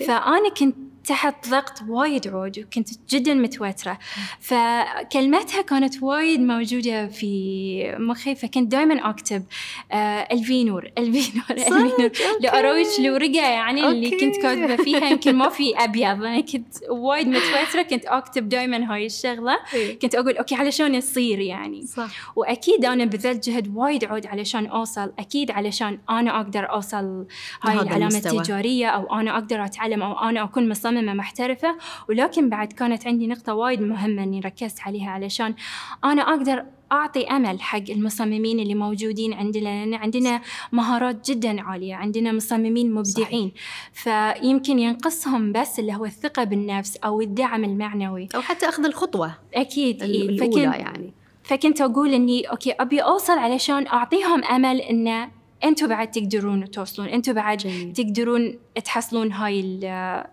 فأنا 0.07 0.49
كنت 0.59 0.75
تحت 1.07 1.49
ضغط 1.49 1.81
وايد 1.89 2.27
عود 2.27 2.59
وكنت 2.59 2.89
جدا 3.09 3.33
متوترة. 3.33 3.99
فكلمتها 4.39 5.61
كانت 5.61 6.03
وايد 6.03 6.39
موجودة 6.39 7.07
في 7.07 7.95
مخي 7.99 8.35
فكنت 8.35 8.71
دائما 8.71 9.09
أكتب 9.09 9.43
آه 9.91 10.27
LV 10.31 10.55
نور 10.55 10.91
LV 10.97 11.16
نور 11.16 11.45
LV 11.51 11.75
نور 11.75 12.11
لأروج 12.41 12.85
الورقة 12.99 13.49
يعني 13.49 13.83
okay. 13.83 13.91
اللي 13.95 14.09
كنت 14.09 14.35
كاتبة 14.41 14.75
فيها 14.75 15.09
يمكن 15.09 15.35
ما 15.35 15.49
في 15.49 15.77
أبيض. 15.77 16.23
أنا 16.23 16.41
كنت 16.41 16.75
وايد 16.89 17.27
متوترة 17.27 17.81
كنت 17.81 18.05
أكتب 18.05 18.49
دائما 18.49 18.93
هاي 18.93 19.05
الشغلة. 19.05 19.57
كنت 20.01 20.15
أقول 20.15 20.37
okay 20.37 20.55
علشان 20.55 20.95
يصير 20.95 21.39
يعني. 21.39 21.85
صح. 21.85 22.37
وأكيد 22.37 22.85
أنا 22.85 23.05
بذلت 23.05 23.49
جهد 23.49 23.75
وايد 23.75 24.05
عود 24.05 24.25
علشان 24.27 24.65
أوصل 24.65 25.13
أكيد 25.19 25.51
علشان 25.51 25.99
أنا 26.09 26.41
أقدر 26.41 26.69
أوصل 26.69 27.25
هاي 27.61 27.81
العلامة 27.81 28.17
التجارية 28.17 28.87
أو 28.87 29.19
أنا 29.19 29.33
أقدر 29.33 29.65
أتعلم 29.65 30.01
أو 30.01 30.29
أنا 30.29 30.43
أكون 30.43 30.69
مصمم 30.69 30.94
مصممة 30.95 31.13
محترفة 31.13 31.75
ولكن 32.09 32.49
بعد 32.49 32.73
كانت 32.73 33.07
عندي 33.07 33.27
نقطة 33.27 33.53
وايد 33.53 33.81
مهمة 33.81 34.23
إني 34.23 34.39
ركزت 34.39 34.81
عليها 34.81 35.11
علشان 35.11 35.55
أنا 36.03 36.21
أقدر 36.21 36.65
أعطي 36.91 37.27
أمل 37.27 37.61
حق 37.61 37.89
المصممين 37.89 38.59
اللي 38.59 38.75
موجودين 38.75 39.33
عندنا 39.33 39.63
لأن 39.63 39.93
عندنا 39.93 40.41
مهارات 40.71 41.29
جدا 41.29 41.61
عالية 41.61 41.95
عندنا 41.95 42.31
مصممين 42.31 42.93
مبدعين 42.93 43.51
صحيح. 43.95 44.35
فيمكن 44.39 44.79
ينقصهم 44.79 45.51
بس 45.51 45.79
اللي 45.79 45.93
هو 45.93 46.05
الثقة 46.05 46.43
بالنفس 46.43 46.97
أو 46.97 47.21
الدعم 47.21 47.63
المعنوي 47.63 48.27
أو 48.35 48.41
حتى 48.41 48.69
أخذ 48.69 48.85
الخطوة 48.85 49.35
أكيد 49.53 50.03
الأولى 50.03 50.37
فكنت 50.37 50.57
يعني 50.57 51.13
فكنت 51.43 51.81
أقول 51.81 52.13
إني 52.13 52.43
أوكي 52.43 52.71
أبي 52.71 52.99
أوصل 52.99 53.37
علشان 53.37 53.87
أعطيهم 53.87 54.43
أمل 54.43 54.81
إنه 54.81 55.29
أنتم 55.63 55.87
بعد 55.87 56.11
تقدرون 56.11 56.71
توصلون 56.71 57.07
أنتم 57.07 57.33
بعد 57.33 57.57
جميل. 57.57 57.93
تقدرون 57.93 58.57
تحصلون 58.83 59.31
هاي 59.31 59.79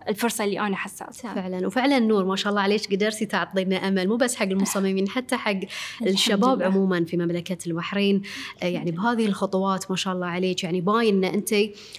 الفرصة 0.09 0.43
اللي 0.43 0.59
أنا 0.59 0.75
حصلتها 0.75 1.33
فعلا. 1.33 1.67
وفعلا 1.67 1.99
نور 1.99 2.25
ما 2.25 2.35
شاء 2.35 2.49
الله 2.49 2.61
عليك 2.61 2.93
قدرتي 2.93 3.25
تعطينا 3.25 3.87
أمل 3.87 4.07
مو 4.07 4.15
بس 4.15 4.35
حق 4.35 4.45
المصممين 4.45 5.09
حتى 5.09 5.35
حق 5.35 5.59
الشباب 6.01 6.57
لله. 6.57 6.65
عموما 6.65 7.05
في 7.05 7.17
مملكة 7.17 7.57
البحرين. 7.67 8.21
آه، 8.63 8.65
يعني 8.65 8.91
بهذه 8.91 9.25
الخطوات 9.25 9.91
ما 9.91 9.95
شاء 9.95 10.13
الله 10.13 10.27
عليك 10.27 10.63
يعني 10.63 10.81
باين 10.81 11.23
إن 11.23 11.33
أنت 11.33 11.55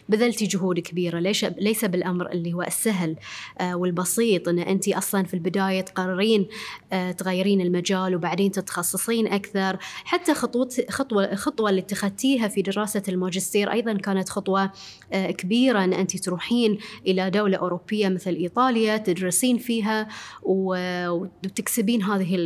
بذلتي 0.08 0.46
جهود 0.46 0.78
كبيرة. 0.78 1.18
ليش 1.18 1.44
ليس 1.44 1.84
بالأمر 1.84 2.30
اللي 2.32 2.52
هو 2.52 2.62
السهل 2.62 3.16
آه، 3.60 3.76
والبسيط 3.76 4.48
إن 4.48 4.58
أنت 4.58 4.88
أصلا 4.88 5.24
في 5.24 5.34
البداية 5.34 5.80
تقررين 5.80 6.46
آه، 6.92 7.12
تغيرين 7.12 7.60
المجال 7.60 8.14
وبعدين 8.16 8.50
تتخصصين 8.50 9.26
أكثر. 9.26 9.76
حتى 10.04 10.34
خطوه 10.34 10.68
خطوه 10.90 11.34
خطوه 11.34 11.70
اللي 11.70 11.80
اتخذتيها 11.80 12.48
في 12.48 12.62
دراسة 12.62 13.02
الماجستير 13.08 13.72
أيضا 13.72 13.92
كانت 13.92 14.28
خطوة 14.28 14.70
كبيرة 15.12 15.84
إن 15.84 15.92
أنت 15.92 16.16
تروحين 16.34 16.78
إلى 17.06 17.30
دولة 17.30 17.56
أوروبية 17.56 18.08
مثل 18.08 18.30
إيطاليا 18.30 18.96
تدرسين 18.96 19.58
فيها 19.58 20.08
وتكسبين 20.42 22.02
هذه 22.02 22.36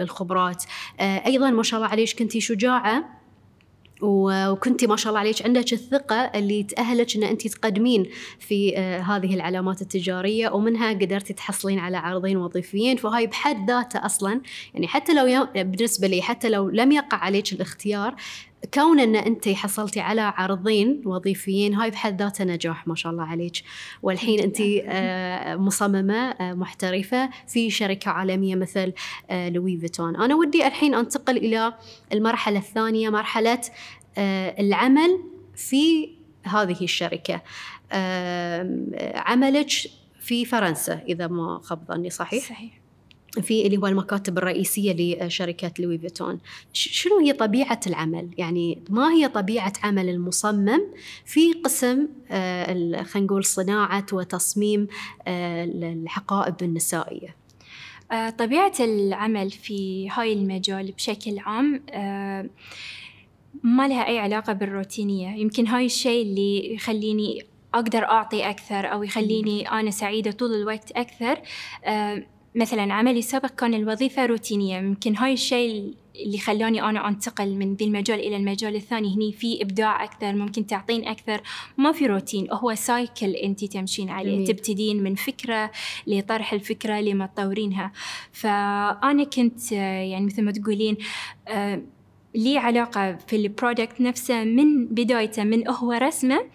الخبرات. 0.00 0.64
آه، 1.00 1.26
أيضا 1.26 1.50
ما 1.50 1.62
شاء 1.62 1.80
الله 1.80 1.90
عليك 1.90 2.18
كنتي 2.18 2.40
شجاعة 2.40 3.16
وكنتي 4.02 4.86
ما 4.86 4.96
شاء 4.96 5.08
الله 5.10 5.20
عليك 5.20 5.42
عندك 5.42 5.72
الثقة 5.72 6.16
اللي 6.16 6.62
تأهلك 6.62 7.16
أن 7.16 7.22
أنت 7.22 7.46
تقدمين 7.48 8.06
في 8.38 8.76
آه، 8.76 9.00
هذه 9.00 9.34
العلامات 9.34 9.82
التجارية 9.82 10.48
ومنها 10.48 10.92
قدرتي 10.92 11.32
تحصلين 11.32 11.78
على 11.78 11.96
عرضين 11.96 12.36
وظيفيين. 12.36 12.96
فهاي 12.96 13.26
بحد 13.26 13.70
ذاته 13.70 14.06
أصلا 14.06 14.40
يعني 14.74 14.88
حتى 14.88 15.14
لو 15.14 15.46
بالنسبة 15.54 16.06
لي 16.06 16.22
حتى 16.22 16.48
لو 16.48 16.70
لم 16.70 16.92
يقع 16.92 17.18
عليك 17.18 17.52
الاختيار 17.52 18.14
كون 18.74 19.00
إن 19.00 19.16
انت 19.16 19.48
حصلتي 19.48 20.00
على 20.00 20.20
عرضين 20.20 21.02
وظيفيين 21.04 21.74
هاي 21.74 21.90
بحد 21.90 22.22
ذاته 22.22 22.44
نجاح 22.44 22.88
ما 22.88 22.94
شاء 22.94 23.12
الله 23.12 23.24
عليك. 23.24 23.62
والحين 24.02 24.40
انت 24.40 24.60
آه، 24.60 25.56
مصممة 25.56 26.30
آه، 26.30 26.52
محترفة 26.52 27.30
في 27.48 27.70
شركة 27.70 28.10
عالمية 28.10 28.54
مثل 28.54 28.92
آه، 29.30 29.48
لوي 29.48 29.78
فيتون. 29.78 30.16
أنا 30.16 30.34
ودي 30.34 30.66
الحين 30.66 30.94
أنتقل 30.94 31.36
إلى 31.36 31.74
المرحلة 32.12 32.58
الثانية 32.58 33.10
مرحلة 33.10 33.60
العمل 34.58 35.20
في 35.56 36.10
هذه 36.44 36.84
الشركة. 36.84 37.42
عملك 39.14 39.70
في 40.20 40.44
فرنسا 40.44 41.02
إذا 41.08 41.26
ما 41.26 41.60
خاب 41.62 41.84
ظني 41.88 42.10
صحيح؟ 42.10 42.44
صحيح. 42.44 42.85
في 43.40 43.66
اللي 43.66 43.76
هو 43.76 43.86
المكاتب 43.86 44.38
الرئيسية 44.38 44.92
لشركة 45.26 45.72
لوي 45.78 45.98
فيتون. 45.98 46.38
شنو 46.72 47.18
هي 47.18 47.32
طبيعة 47.32 47.80
العمل؟ 47.86 48.28
يعني 48.38 48.82
ما 48.90 49.12
هي 49.12 49.28
طبيعة 49.28 49.72
عمل 49.82 50.08
المصمم 50.08 50.80
في 51.24 51.52
قسم 51.52 52.08
آه، 52.30 53.02
خلينا 53.02 53.26
نقول 53.26 53.44
صناعة 53.44 54.06
وتصميم 54.12 54.88
آه، 55.26 55.64
الحقائب 55.64 56.54
النسائية؟ 56.62 57.36
آه، 58.12 58.30
طبيعة 58.30 58.72
العمل 58.80 59.50
في 59.50 60.08
هاي 60.10 60.32
المجال 60.32 60.92
بشكل 60.92 61.38
عام 61.38 61.82
ما 63.62 63.88
لها 63.88 64.06
أي 64.06 64.18
علاقة 64.18 64.52
بالروتينية. 64.52 65.36
يمكن 65.36 65.66
هاي 65.66 65.86
الشيء 65.86 66.22
اللي 66.22 66.74
يخليني 66.74 67.46
أقدر 67.74 68.04
أعطي 68.04 68.50
أكثر 68.50 68.92
أو 68.92 69.02
يخليني 69.02 69.70
أنا 69.70 69.90
سعيدة 69.90 70.30
طول 70.30 70.54
الوقت 70.54 70.92
أكثر 70.92 71.40
مثلا 72.56 72.94
عملي 72.94 73.18
السابق 73.18 73.50
كان 73.50 73.74
الوظيفة 73.74 74.26
روتينية. 74.26 74.78
يمكن 74.78 75.16
هاي 75.16 75.32
الشيء 75.32 75.94
اللي 76.16 76.38
خلاني 76.38 76.82
أنا 76.82 77.08
أنتقل 77.08 77.54
من 77.54 77.74
ذي 77.74 77.84
المجال 77.84 78.20
إلى 78.20 78.36
المجال 78.36 78.76
الثاني. 78.76 79.14
هني 79.14 79.32
في 79.32 79.62
إبداع 79.62 80.04
أكثر 80.04 80.32
ممكن 80.32 80.66
تعطين 80.66 81.08
أكثر. 81.08 81.42
ما 81.78 81.92
في 81.92 82.06
روتين 82.06 82.50
هو 82.52 82.74
cycle 82.74 83.30
أنت 83.30 83.64
تمشين 83.64 84.10
عليه. 84.10 84.34
جميل. 84.34 84.46
تبتدين 84.46 85.02
من 85.02 85.14
فكرة 85.14 85.70
لطرح 86.06 86.52
الفكرة 86.52 87.00
لما 87.00 87.26
تطورينها. 87.26 87.92
فأنا 88.32 89.24
كنت 89.24 89.72
يعني 89.72 90.26
مثل 90.26 90.42
ما 90.42 90.52
تقولين 90.52 90.96
آه، 91.48 91.82
لي 92.34 92.58
علاقة 92.58 93.16
في 93.16 93.36
ال 93.36 93.44
product 93.44 94.00
نفسه 94.00 94.44
من 94.44 94.86
بدايته 94.86 95.44
من 95.44 95.68
هو 95.68 95.92
رسمه. 95.92 96.50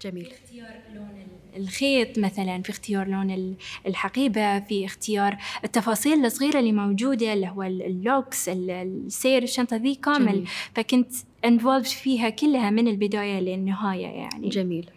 جميل. 0.00 0.26
اختيار 0.26 0.82
لون 0.94 1.19
الخيط 1.56 2.18
مثلا 2.18 2.62
في 2.62 2.70
اختيار 2.70 3.08
لون 3.08 3.56
الحقيبة 3.86 4.60
في 4.60 4.84
اختيار 4.84 5.36
التفاصيل 5.64 6.24
الصغيرة 6.26 6.58
اللي 6.58 6.72
موجودة 6.72 7.32
اللي 7.32 7.48
هو 7.48 7.62
ال 7.62 7.76
locks 7.76 8.48
السير 8.48 9.42
الشنطة 9.42 9.76
ذي 9.76 9.94
كامل 9.94 10.32
جميل. 10.32 10.48
فكنت 10.74 11.12
involved 11.44 11.84
فيها 11.84 12.30
كلها 12.30 12.70
من 12.70 12.88
البداية 12.88 13.40
للنهاية 13.40 14.06
يعني 14.06 14.48
جميل 14.48 14.90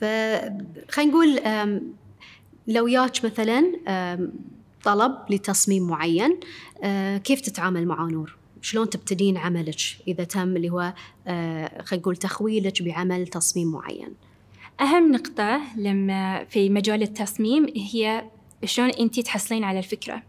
فخلينا 0.00 1.12
نقول 1.12 1.40
لو 2.66 2.86
ياك 2.86 3.24
مثلا 3.24 3.72
طلب 4.84 5.16
لتصميم 5.30 5.88
معين 5.88 6.40
كيف 7.24 7.40
تتعامل 7.40 7.86
مع 7.86 8.06
نور؟ 8.06 8.36
شلون 8.62 8.90
تبتدين 8.90 9.36
عملك 9.36 9.80
إذا 10.08 10.24
تم 10.24 10.56
اللي 10.56 10.70
هو 10.70 10.92
خلينا 11.26 11.84
نقول 11.92 12.16
تخويلك 12.16 12.82
بعمل 12.82 13.26
تصميم 13.26 13.72
معين؟ 13.72 14.08
أهم 14.80 15.12
نقطة 15.12 15.60
لما 15.76 16.44
في 16.44 16.70
مجال 16.70 17.02
التصميم 17.02 17.66
هي 17.92 18.24
شلون 18.64 18.90
أنت 18.90 19.20
تحصلين 19.20 19.64
على 19.64 19.78
الفكرة. 19.78 20.22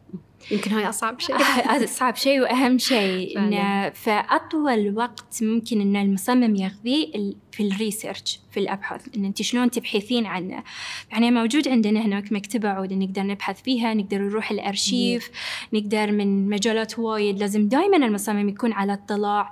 يمكن 0.52 0.72
هاي 0.72 0.90
أصعب 0.90 1.20
شيء. 1.20 1.36
أصعب 1.84 2.16
شيء 2.16 2.42
وأهم 2.42 2.78
شيء. 2.78 3.40
إنه 3.40 3.90
فأطول 3.90 4.98
وقت 4.98 5.44
ممكن 5.44 5.82
إن 5.82 5.96
المصمم 5.96 6.56
ياخذيه 6.56 7.34
في 7.58 7.68
الريسيرش 7.68 8.40
في 8.52 8.60
الأبحاث. 8.60 9.02
إن 9.18 9.26
أنت 9.26 9.42
شلون 9.42 9.72
تبحثين 9.72 10.26
عنه 10.26 10.64
يعني 11.12 11.32
موجود 11.32 11.68
عندنا 11.68 12.06
هناك 12.06 12.32
مكتبة 12.32 12.70
عود 12.70 12.94
نقدر 12.94 13.24
نبحث 13.24 13.62
فيها 13.62 13.94
نقدر 13.94 14.18
نروح 14.18 14.52
الأرشيف 14.52 15.32
نقدر 15.74 16.12
من 16.12 16.50
مجالات 16.50 17.00
وايد. 17.00 17.40
لازم 17.40 17.68
دائما 17.68 17.98
المصمم 17.98 18.50
يكون 18.50 18.74
على 18.74 18.94
اطلاع 18.94 19.52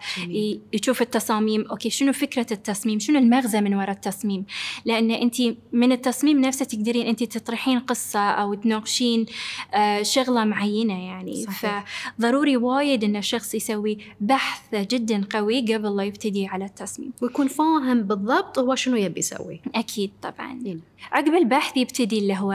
يشوف 0.74 1.02
التصاميم. 1.02 1.62
أوكي 1.62 1.90
شنو 1.90 2.14
فكرة 2.14 2.48
التصميم؟ 2.52 3.00
شنو 3.00 3.20
المغزى 3.20 3.62
من 3.62 3.74
وراء 3.74 3.92
التصميم؟ 3.92 4.46
لأن 4.86 5.12
أنت 5.12 5.36
من 5.72 5.92
التصميم 5.92 6.42
نفسه 6.42 6.66
تقدرين 6.66 7.08
أنت 7.08 7.24
تطرحين 7.24 7.80
قصة 7.80 8.20
أو 8.20 8.54
تناقشين 8.54 9.26
آه، 9.74 10.04
شغلة 10.04 10.46
معينة 10.46 11.06
يعني. 11.08 11.44
صحيح. 11.44 11.86
فضروري 12.20 12.58
وايد 12.58 13.04
أن 13.04 13.16
الشخص 13.16 13.56
يسوي 13.56 13.98
بحث 14.22 14.76
جدا 14.76 15.28
قوي 15.30 15.74
قبل 15.74 15.96
لا 15.96 16.04
يبتدي 16.04 16.48
على 16.48 16.66
التصميم. 16.66 17.12
ويكون 17.22 17.48
فاهم 17.48 17.95
بالضبط 18.04 18.60
هو 18.60 18.76
شنو 18.76 18.96
يبي 18.96 19.20
يسوي. 19.20 19.62
أكيد 19.76 20.12
طبعا. 20.22 20.60
إيه. 20.66 20.78
عقب 21.12 21.34
البحث 21.34 21.78
يبتدي 21.78 22.20
اللي 22.20 22.36
هو 22.38 22.52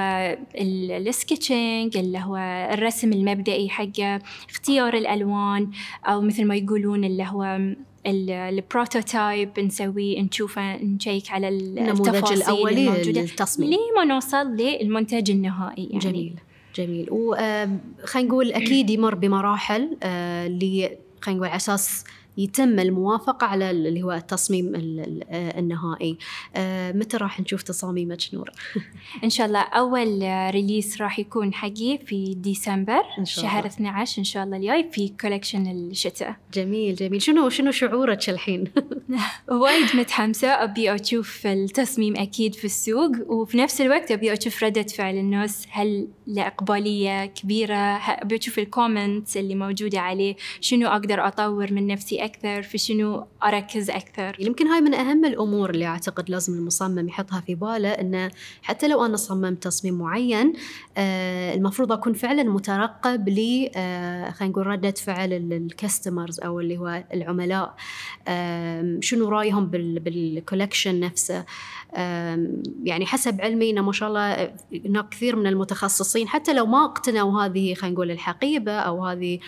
ال 0.54 0.68
sketching 0.68 1.96
اللي 1.96 2.18
هو 2.18 2.36
الرسم 2.72 3.12
المبدئي 3.12 3.68
حقه 3.68 4.20
اختيار 4.50 4.94
الألوان 4.94 5.70
أو 6.06 6.20
مثل 6.20 6.44
ما 6.44 6.56
يقولون 6.56 7.04
اللي 7.04 7.24
هو 7.24 7.60
ال 8.06 8.21
prototype 8.21 9.60
نسويه 9.60 10.22
نشوفه 10.22 10.76
نشيك 10.76 11.30
على 11.30 11.48
النموذج 11.48 12.32
الأولي 12.32 13.02
للتصميم. 13.02 13.70
لما 13.70 14.04
نوصل 14.04 14.46
للمنتج 14.46 15.30
النهائي 15.30 15.84
يعني. 15.84 15.98
جميل 15.98 16.34
جميل. 16.76 17.06
وخلينا 17.10 18.28
نقول 18.28 18.52
أكيد 18.52 18.90
يمر 18.90 19.14
بمراحل 19.14 19.96
آه، 20.02 20.46
اللي 20.46 20.98
خلينا 21.20 21.38
نقول 21.38 21.48
على 21.48 21.56
أساس 21.56 22.04
يتم 22.38 22.78
الموافقة 22.78 23.46
على 23.46 23.70
اللي 23.70 24.02
هو 24.02 24.12
التصميم 24.12 24.72
النهائي. 25.32 26.18
آه، 26.56 26.92
متى 26.92 27.16
راح 27.16 27.40
نشوف 27.40 27.62
تصاميمك 27.62 28.18
نور؟ 28.32 28.50
إن 29.24 29.30
شاء 29.30 29.46
الله 29.46 29.60
أول 29.60 30.22
release 30.50 31.02
راح 31.02 31.18
يكون 31.18 31.54
حقي 31.54 31.98
في 32.06 32.34
ديسمبر 32.34 33.02
إن 33.18 33.24
شاء 33.24 33.44
شهر 33.44 33.58
الله. 33.58 33.74
12 33.74 34.18
إن 34.18 34.24
شاء 34.24 34.44
الله 34.44 34.56
الجاي 34.56 34.90
في 34.92 35.08
collection 35.20 35.66
الشتاء. 35.66 36.36
جميل 36.54 36.94
جميل. 36.94 37.22
شنو 37.22 37.48
شنو 37.48 37.70
شعورك 37.70 38.28
الحين؟ 38.28 38.64
وايد 39.48 39.96
متحمسة 39.96 40.48
أبي 40.48 40.94
أشوف 40.94 41.46
التصميم 41.46 42.16
أكيد 42.16 42.54
في 42.54 42.64
السوق 42.64 43.10
وفي 43.26 43.58
نفس 43.58 43.80
الوقت 43.80 44.10
أبي 44.12 44.32
أشوف 44.32 44.64
ردة 44.64 44.82
فعل 44.82 45.16
الناس. 45.16 45.66
هل 45.70 46.08
الإقبالية 46.26 47.26
كبيرة؟ 47.26 48.00
أبي 48.08 48.36
أشوف 48.36 48.58
ال 48.58 48.67
comments 48.67 49.36
اللي 49.36 49.54
موجودة 49.54 50.00
عليه. 50.00 50.36
شنو 50.60 50.88
أقدر 50.88 51.26
أطور 51.26 51.72
من 51.72 51.86
نفسي؟ 51.86 52.19
أكثر؟ 52.24 52.62
في 52.62 52.78
شنو 52.78 53.26
أركز 53.44 53.90
أكثر؟ 53.90 54.36
يمكن 54.38 54.66
هاي 54.66 54.80
من 54.80 54.94
أهم 54.94 55.24
الأمور 55.24 55.70
اللي 55.70 55.86
أعتقد 55.86 56.30
لازم 56.30 56.52
المصمم 56.54 57.08
يحطها 57.08 57.40
في 57.40 57.54
باله 57.54 57.88
أنه 57.88 58.30
حتى 58.62 58.88
لو 58.88 59.04
أنا 59.04 59.16
صممت 59.16 59.62
تصميم 59.62 59.94
معين 59.94 60.52
آه 60.96 61.54
المفروض 61.54 61.92
أكون 61.92 62.12
فعلا 62.12 62.42
مترقب 62.42 63.28
ل 63.28 63.70
آه 63.76 64.30
خلينا 64.30 64.52
نقول 64.52 64.66
ردة 64.66 64.90
فعل 64.90 65.32
الكاستمرز 65.32 66.40
أو 66.40 66.60
اللي 66.60 66.78
هو 66.78 67.04
العملاء 67.14 67.74
آه 68.28 68.98
شنو 69.00 69.28
رأيهم 69.28 69.66
بالكولكشن 69.66 71.00
نفسه. 71.00 71.44
يعني 72.84 73.06
حسب 73.06 73.40
علمي 73.40 73.70
إنه 73.70 73.82
ما 73.82 73.92
شاء 73.92 74.08
الله 74.08 74.52
هناك 74.86 75.08
كثير 75.08 75.36
من 75.36 75.46
المتخصصين 75.46 76.28
حتى 76.28 76.52
لو 76.52 76.66
ما 76.66 76.84
اقتنوا 76.84 77.42
هذه 77.42 77.74
خلينا 77.74 77.94
نقول 77.94 78.10
الحقيبة 78.10 78.72
أو 78.72 79.06
هذه 79.06 79.38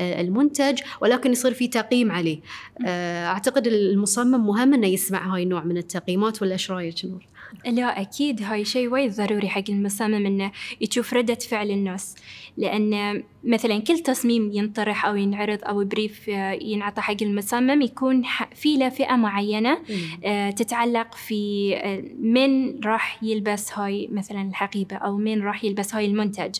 المنتج 0.00 0.80
ولكن 1.00 1.32
يصير 1.32 1.54
في 1.54 1.68
تقييم 1.68 2.12
عليه 2.12 2.40
آه، 2.86 3.26
أعتقد 3.26 3.66
المصمم 3.66 4.46
مهم 4.46 4.74
إنه 4.74 4.86
يسمع 4.86 5.34
هاي 5.34 5.42
النوع 5.42 5.64
من 5.64 5.76
التقييمات 5.76 6.42
ولا 6.42 6.52
إيش 6.52 6.70
رأيك 6.70 7.04
نور؟ 7.04 7.26
لا 7.66 8.00
أكيد 8.00 8.42
هاي 8.42 8.64
شيء 8.64 8.88
وايد 8.88 9.12
ضروري 9.12 9.48
حق 9.48 9.64
المصمم 9.68 10.26
إنه 10.26 10.52
يشوف 10.80 11.14
ردة 11.14 11.34
فعل 11.34 11.70
الناس. 11.70 12.14
لأن 12.56 13.22
مثلا 13.44 13.78
كل 13.78 13.98
تصميم 13.98 14.50
ينطرح 14.52 15.06
أو 15.06 15.16
ينعرض 15.16 15.58
أو 15.64 15.84
brief 15.84 16.30
آه، 16.30 16.52
ينعطى 16.52 17.00
حق 17.00 17.16
المصمم 17.22 17.82
يكون 17.82 18.22
في 18.54 18.76
له 18.76 18.88
فئة 18.88 19.16
معينة 19.16 19.78
آه، 20.24 20.50
تتعلق 20.50 21.14
في 21.14 21.72
آه، 21.76 22.04
من 22.18 22.80
راح 22.80 23.22
يلبس 23.22 23.78
هاي 23.78 24.08
مثلا 24.12 24.42
الحقيبة 24.42 24.96
أو 24.96 25.16
من 25.16 25.42
راح 25.42 25.64
يلبس 25.64 25.94
هاي 25.94 26.06
المنتج. 26.06 26.54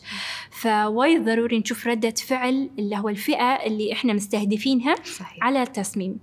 فوايد 0.50 1.24
ضروري 1.24 1.58
نشوف 1.58 1.86
ردة 1.86 2.14
فعل 2.26 2.70
اللي 2.78 2.96
هو 2.96 3.08
الفئة 3.08 3.66
اللي 3.66 3.92
إحنا 3.92 4.12
مستهدفينها 4.12 4.94
صحيح. 5.04 5.38
على 5.42 5.62
التصميم. 5.62 6.18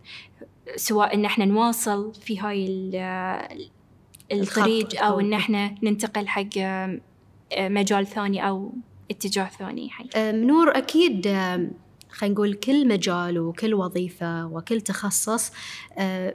سواء 0.75 1.13
إن 1.13 1.25
إحنا 1.25 1.45
نواصل 1.45 2.13
في 2.13 2.39
هاي 2.39 2.65
الطريق 4.31 5.03
أو 5.03 5.19
إن 5.19 5.33
إحنا 5.33 5.75
ننتقل 5.83 6.27
حق 6.27 6.57
آه، 6.57 6.99
مجال 7.59 8.07
ثاني 8.07 8.47
أو 8.47 8.73
اتجاه 9.11 9.49
ثاني 9.59 9.89
حق 9.89 10.05
آه، 10.15 10.31
نور 10.31 10.77
أكيد 10.77 11.27
آه، 11.27 11.69
خلينا 12.09 12.33
نقول 12.35 12.53
كل 12.53 12.87
مجال 12.87 13.39
وكل 13.39 13.73
وظيفة 13.73 14.45
وكل 14.45 14.81
تخصص 14.81 15.51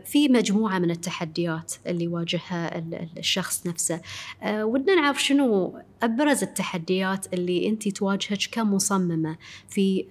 في 0.04 0.28
مجموعة 0.28 0.78
من 0.78 0.90
التحديات 0.90 1.74
اللي 1.86 2.04
يواجهها 2.04 2.84
الشخص 3.18 3.66
نفسه. 3.66 4.00
ودنا 4.46 4.94
نعرف 4.94 5.22
شنو 5.22 5.78
أبرز 6.02 6.42
التحديات 6.42 7.34
اللي 7.34 7.68
أنت 7.68 7.88
تواجهك 7.88 8.38
كمصممة 8.52 9.36
في 9.68 10.06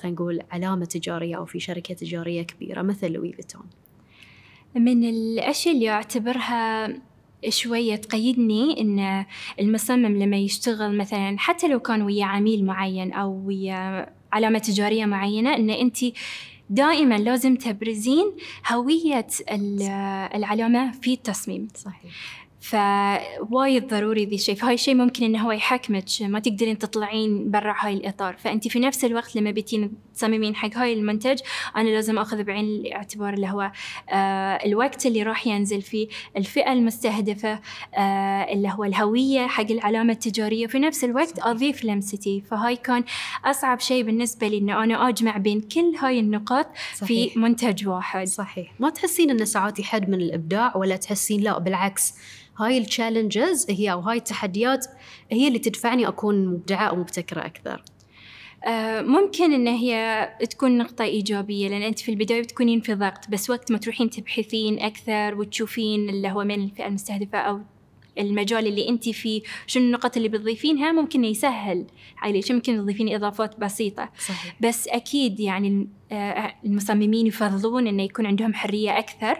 خلينا 0.00 0.14
نقول 0.16 0.40
علامة 0.50 0.84
تجارية 0.84 1.36
أو 1.36 1.44
في 1.44 1.60
شركة 1.60 1.94
تجارية 1.94 2.42
كبيرة 2.42 2.82
مثل 2.82 3.12
لوي 3.12 3.32
فيتون 3.32 3.66
من 4.74 5.04
الأشياء 5.04 5.74
اللي 5.74 5.90
أعتبرها 5.90 6.88
شوية 7.48 7.96
تقيدني 7.96 8.80
إن 8.80 9.24
المصمم 9.60 10.22
لما 10.22 10.36
يشتغل 10.36 10.98
مثلا 10.98 11.36
حتى 11.38 11.68
لو 11.68 11.80
كان 11.80 12.02
ويا 12.02 12.24
عميل 12.24 12.64
معين 12.64 13.12
أو 13.12 13.42
ويا 13.46 14.06
علامة 14.32 14.58
تجارية 14.58 15.04
معينة 15.04 15.56
إن 15.56 15.70
أنت 15.70 15.96
دائما 16.70 17.14
لازم 17.14 17.56
تبرزين 17.56 18.32
هوية 18.72 19.26
العلامة 20.34 20.92
في 20.92 21.12
التصميم. 21.12 21.68
صحيح. 21.74 22.12
فوايد 22.60 23.86
ضروري 23.86 24.24
ذي 24.24 24.34
الشيء. 24.34 24.54
فهاي 24.54 24.74
الشيء 24.74 24.94
ممكن 24.94 25.24
انه 25.24 25.38
هو 25.38 25.52
يحكمك 25.52 26.04
ما 26.20 26.38
تقدرين 26.38 26.78
تطلعين 26.78 27.50
برا 27.50 27.74
هاي 27.78 27.94
الإطار. 27.94 28.36
فأنت 28.36 28.68
في 28.68 28.80
نفس 28.80 29.04
الوقت 29.04 29.36
لما 29.36 29.50
بتين 29.50 29.92
تصممين 30.14 30.56
حق 30.56 30.76
هاي 30.76 30.92
المنتج. 30.92 31.38
أنا 31.76 31.88
لازم 31.88 32.18
أخذ 32.18 32.42
بعين 32.42 32.64
الاعتبار 32.64 33.34
اللي 33.34 33.46
هو 33.46 33.72
آه 34.10 34.54
الوقت 34.64 35.06
اللي 35.06 35.22
راح 35.22 35.46
ينزل 35.46 35.82
فيه 35.82 36.08
الفئة 36.36 36.72
المستهدفة 36.72 37.60
آه 37.94 38.52
اللي 38.52 38.68
هو 38.68 38.84
الهوية 38.84 39.46
حق 39.46 39.70
العلامة 39.70 40.12
التجارية. 40.12 40.66
في 40.66 40.78
نفس 40.78 41.04
الوقت 41.04 41.38
أضيف 41.38 41.84
لمستي. 41.84 42.42
فهاي 42.50 42.76
كان 42.76 43.04
أصعب 43.44 43.80
شيء 43.80 44.04
بالنسبة 44.04 44.48
لي 44.48 44.58
إنه 44.58 44.84
أنا 44.84 45.08
أجمع 45.08 45.36
بين 45.36 45.60
كل 45.60 45.96
هاي 46.00 46.20
النقاط 46.20 46.66
صحيح. 46.94 47.32
في 47.32 47.38
منتج 47.38 47.88
واحد. 47.88 48.26
صحيح. 48.26 48.72
ما 48.80 48.90
تحسين 48.90 49.30
إن 49.30 49.44
ساعات 49.44 49.78
يحد 49.78 50.08
من 50.08 50.20
الإبداع 50.20 50.76
ولا 50.76 50.96
تحسين 50.96 51.40
لا 51.40 51.58
بالعكس. 51.58 52.14
هاي 52.58 52.78
التشالنجز 52.78 53.66
هي 53.70 53.92
أو 53.92 54.00
هاي 54.00 54.16
التحديات 54.16 54.86
هي 55.32 55.48
اللي 55.48 55.58
تدفعني 55.58 56.08
أكون 56.08 56.46
مبدعة 56.46 56.86
أو 56.86 56.96
مبتكرة 56.96 57.46
أكثر. 57.46 57.82
ممكن 59.00 59.52
إن 59.52 59.66
هي 59.66 60.28
تكون 60.50 60.78
نقطة 60.78 61.04
إيجابية 61.04 61.68
لأن 61.68 61.82
أنت 61.82 61.98
في 61.98 62.10
البداية 62.10 62.42
بتكونين 62.42 62.80
في 62.80 62.94
ضغط 62.94 63.30
بس 63.30 63.50
وقت 63.50 63.72
ما 63.72 63.78
تروحين 63.78 64.10
تبحثين 64.10 64.78
أكثر 64.82 65.34
وتشوفين 65.34 66.08
اللي 66.08 66.30
هو 66.30 66.44
من 66.44 66.64
الفئة 66.64 66.86
المستهدفة 66.86 67.38
أو 67.38 67.60
المجال 68.18 68.66
اللي 68.66 68.88
أنت 68.88 69.08
فيه 69.08 69.42
شنو 69.66 69.84
النقط 69.84 70.16
اللي 70.16 70.28
بتضيفينها؟ 70.28 70.92
ممكن 70.92 71.24
يسهل 71.24 71.86
عليك 72.18 72.52
ممكن 72.52 72.76
تضيفين 72.76 73.14
إضافات 73.14 73.60
بسيطة. 73.60 74.10
صحيح. 74.18 74.56
بس 74.60 74.88
أكيد 74.88 75.40
يعني 75.40 75.88
آه، 76.12 76.54
المصممين 76.64 77.26
يفضلون 77.26 77.86
إنه 77.86 78.02
يكون 78.02 78.26
عندهم 78.26 78.54
حرية 78.54 78.98
أكثر 78.98 79.38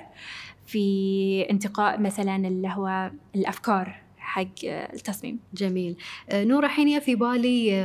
في 0.67 1.47
انتقاء 1.51 2.01
مثلا 2.01 2.37
اللي 2.37 2.69
هو 2.69 3.11
الأفكار 3.35 3.97
حق 4.19 4.65
التصميم. 4.65 5.39
جميل. 5.55 5.97
آه، 6.31 6.45
نور 6.45 6.65
الحين 6.65 7.01
في 7.01 7.15
بالي 7.15 7.85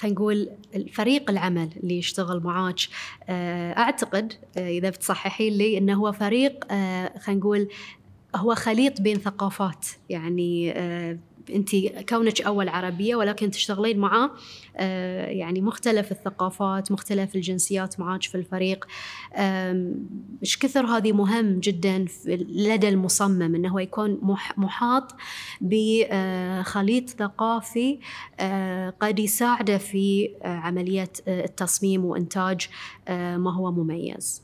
خلينا 0.00 0.14
نقول 0.14 0.48
فريق 0.92 1.30
العمل 1.30 1.68
اللي 1.76 1.98
يشتغل 1.98 2.40
معاك 2.42 2.78
آه، 3.28 3.78
أعتقد 3.78 4.32
آه، 4.56 4.68
إذا 4.68 4.90
بتصححين 4.90 5.52
لي 5.52 5.78
إنه 5.78 5.94
هو 5.94 6.12
فريق 6.12 6.64
خلينا 7.18 7.40
نقول 7.40 7.68
هو 8.36 8.54
خليط 8.54 9.00
بين 9.00 9.18
ثقافات. 9.18 9.86
يعني 10.08 10.74
انت 11.54 11.76
كونك 12.08 12.40
أول 12.40 12.68
عربية 12.68 13.16
ولكن 13.16 13.50
تشتغلين 13.50 13.98
مع 13.98 14.30
آه، 14.76 15.26
يعني 15.26 15.60
مختلف 15.60 16.12
الثقافات 16.12 16.92
مختلف 16.92 17.34
الجنسيات 17.34 18.00
معاك 18.00 18.22
في 18.22 18.34
الفريق. 18.34 18.86
إيش 20.42 20.58
كثر 20.58 20.86
هذه 20.86 21.12
مهم 21.12 21.60
جدا 21.60 22.04
لدى 22.48 22.88
المصمم 22.88 23.54
إنه 23.54 23.68
هو 23.68 23.78
يكون 23.78 24.36
محاط 24.56 25.14
بخليط 25.60 27.10
ثقافي 27.10 27.98
آه، 28.40 28.90
قد 29.00 29.18
يساعده 29.18 29.78
في 29.78 30.30
آه، 30.42 30.46
عملية 30.46 31.12
التصميم 31.28 32.04
وإنتاج 32.04 32.68
ما 33.08 33.54
هو 33.54 33.72
مميز؟ 33.72 34.42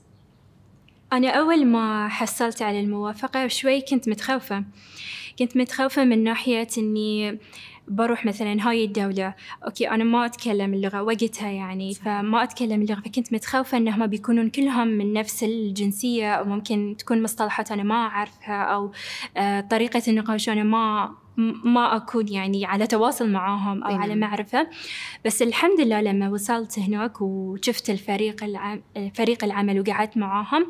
أنا 1.13 1.31
أول 1.31 1.67
ما 1.67 2.09
حصلت 2.09 2.63
على 2.63 2.81
الموافقة 2.81 3.47
شوي 3.47 3.81
كنت 3.81 4.09
متخوفة. 4.09 4.65
كنت 5.39 5.57
متخوفة 5.57 6.05
من 6.05 6.25
ناحية 6.25 6.69
إني 6.79 7.39
بروح 7.89 8.27
مثلا 8.27 8.69
هاي 8.69 8.85
الدولة. 8.85 9.35
أوكي 9.65 9.91
أنا 9.91 10.05
ما 10.05 10.27
أتكلم 10.27 10.75
اللغة 10.75 11.03
وقتها 11.03 11.51
يعني 11.51 11.95
فما 11.95 12.43
أتكلم 12.43 12.83
اللغة 12.83 13.01
فكنت 13.01 13.33
متخوفة 13.33 13.79
إنهم 13.79 14.07
بيكونون 14.07 14.51
كلهم 14.51 14.89
من 14.89 15.13
نفس 15.13 15.45
الجنسية 15.45 16.35
أو 16.35 16.45
ممكن 16.45 16.95
تكون 16.99 17.23
مصطلحات 17.23 17.73
أنا 17.73 17.83
ما 17.83 17.95
أعرفها 17.95 18.63
أو 18.63 18.93
آه، 19.37 19.61
طريقة 19.61 20.03
النقاش 20.09 20.49
أنا 20.49 20.63
ما 20.63 21.15
ما 21.65 21.97
أكون 21.97 22.29
يعني 22.29 22.65
على 22.65 22.87
تواصل 22.87 23.31
معاهم 23.31 23.85
أو 23.85 23.97
على 23.97 24.15
معرفة. 24.15 24.69
بس 25.25 25.43
الحمد 25.43 25.81
لله 25.81 26.01
لما 26.01 26.29
وصلت 26.29 26.79
هناك 26.79 27.21
وشفت 27.21 27.91
الفريق 27.91 28.45
العم 28.45 28.83
فريق 29.15 29.45
العمل 29.45 29.81
وقعدت 29.81 30.17
معاهم 30.17 30.69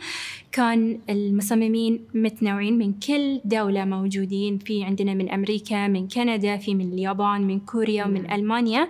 كان 0.52 0.98
المصممين 1.10 2.04
متنوعين 2.14 2.78
من 2.78 2.92
كل 2.92 3.40
دولة 3.44 3.84
موجودين. 3.84 4.58
في 4.58 4.84
عندنا 4.84 5.14
من 5.14 5.30
أمريكا 5.30 5.88
من 5.88 6.08
كندا 6.08 6.56
في 6.56 6.74
من 6.74 6.92
اليابان 6.92 7.46
من 7.46 7.60
كوريا 7.60 8.04
ومن 8.04 8.30
ألمانيا. 8.30 8.88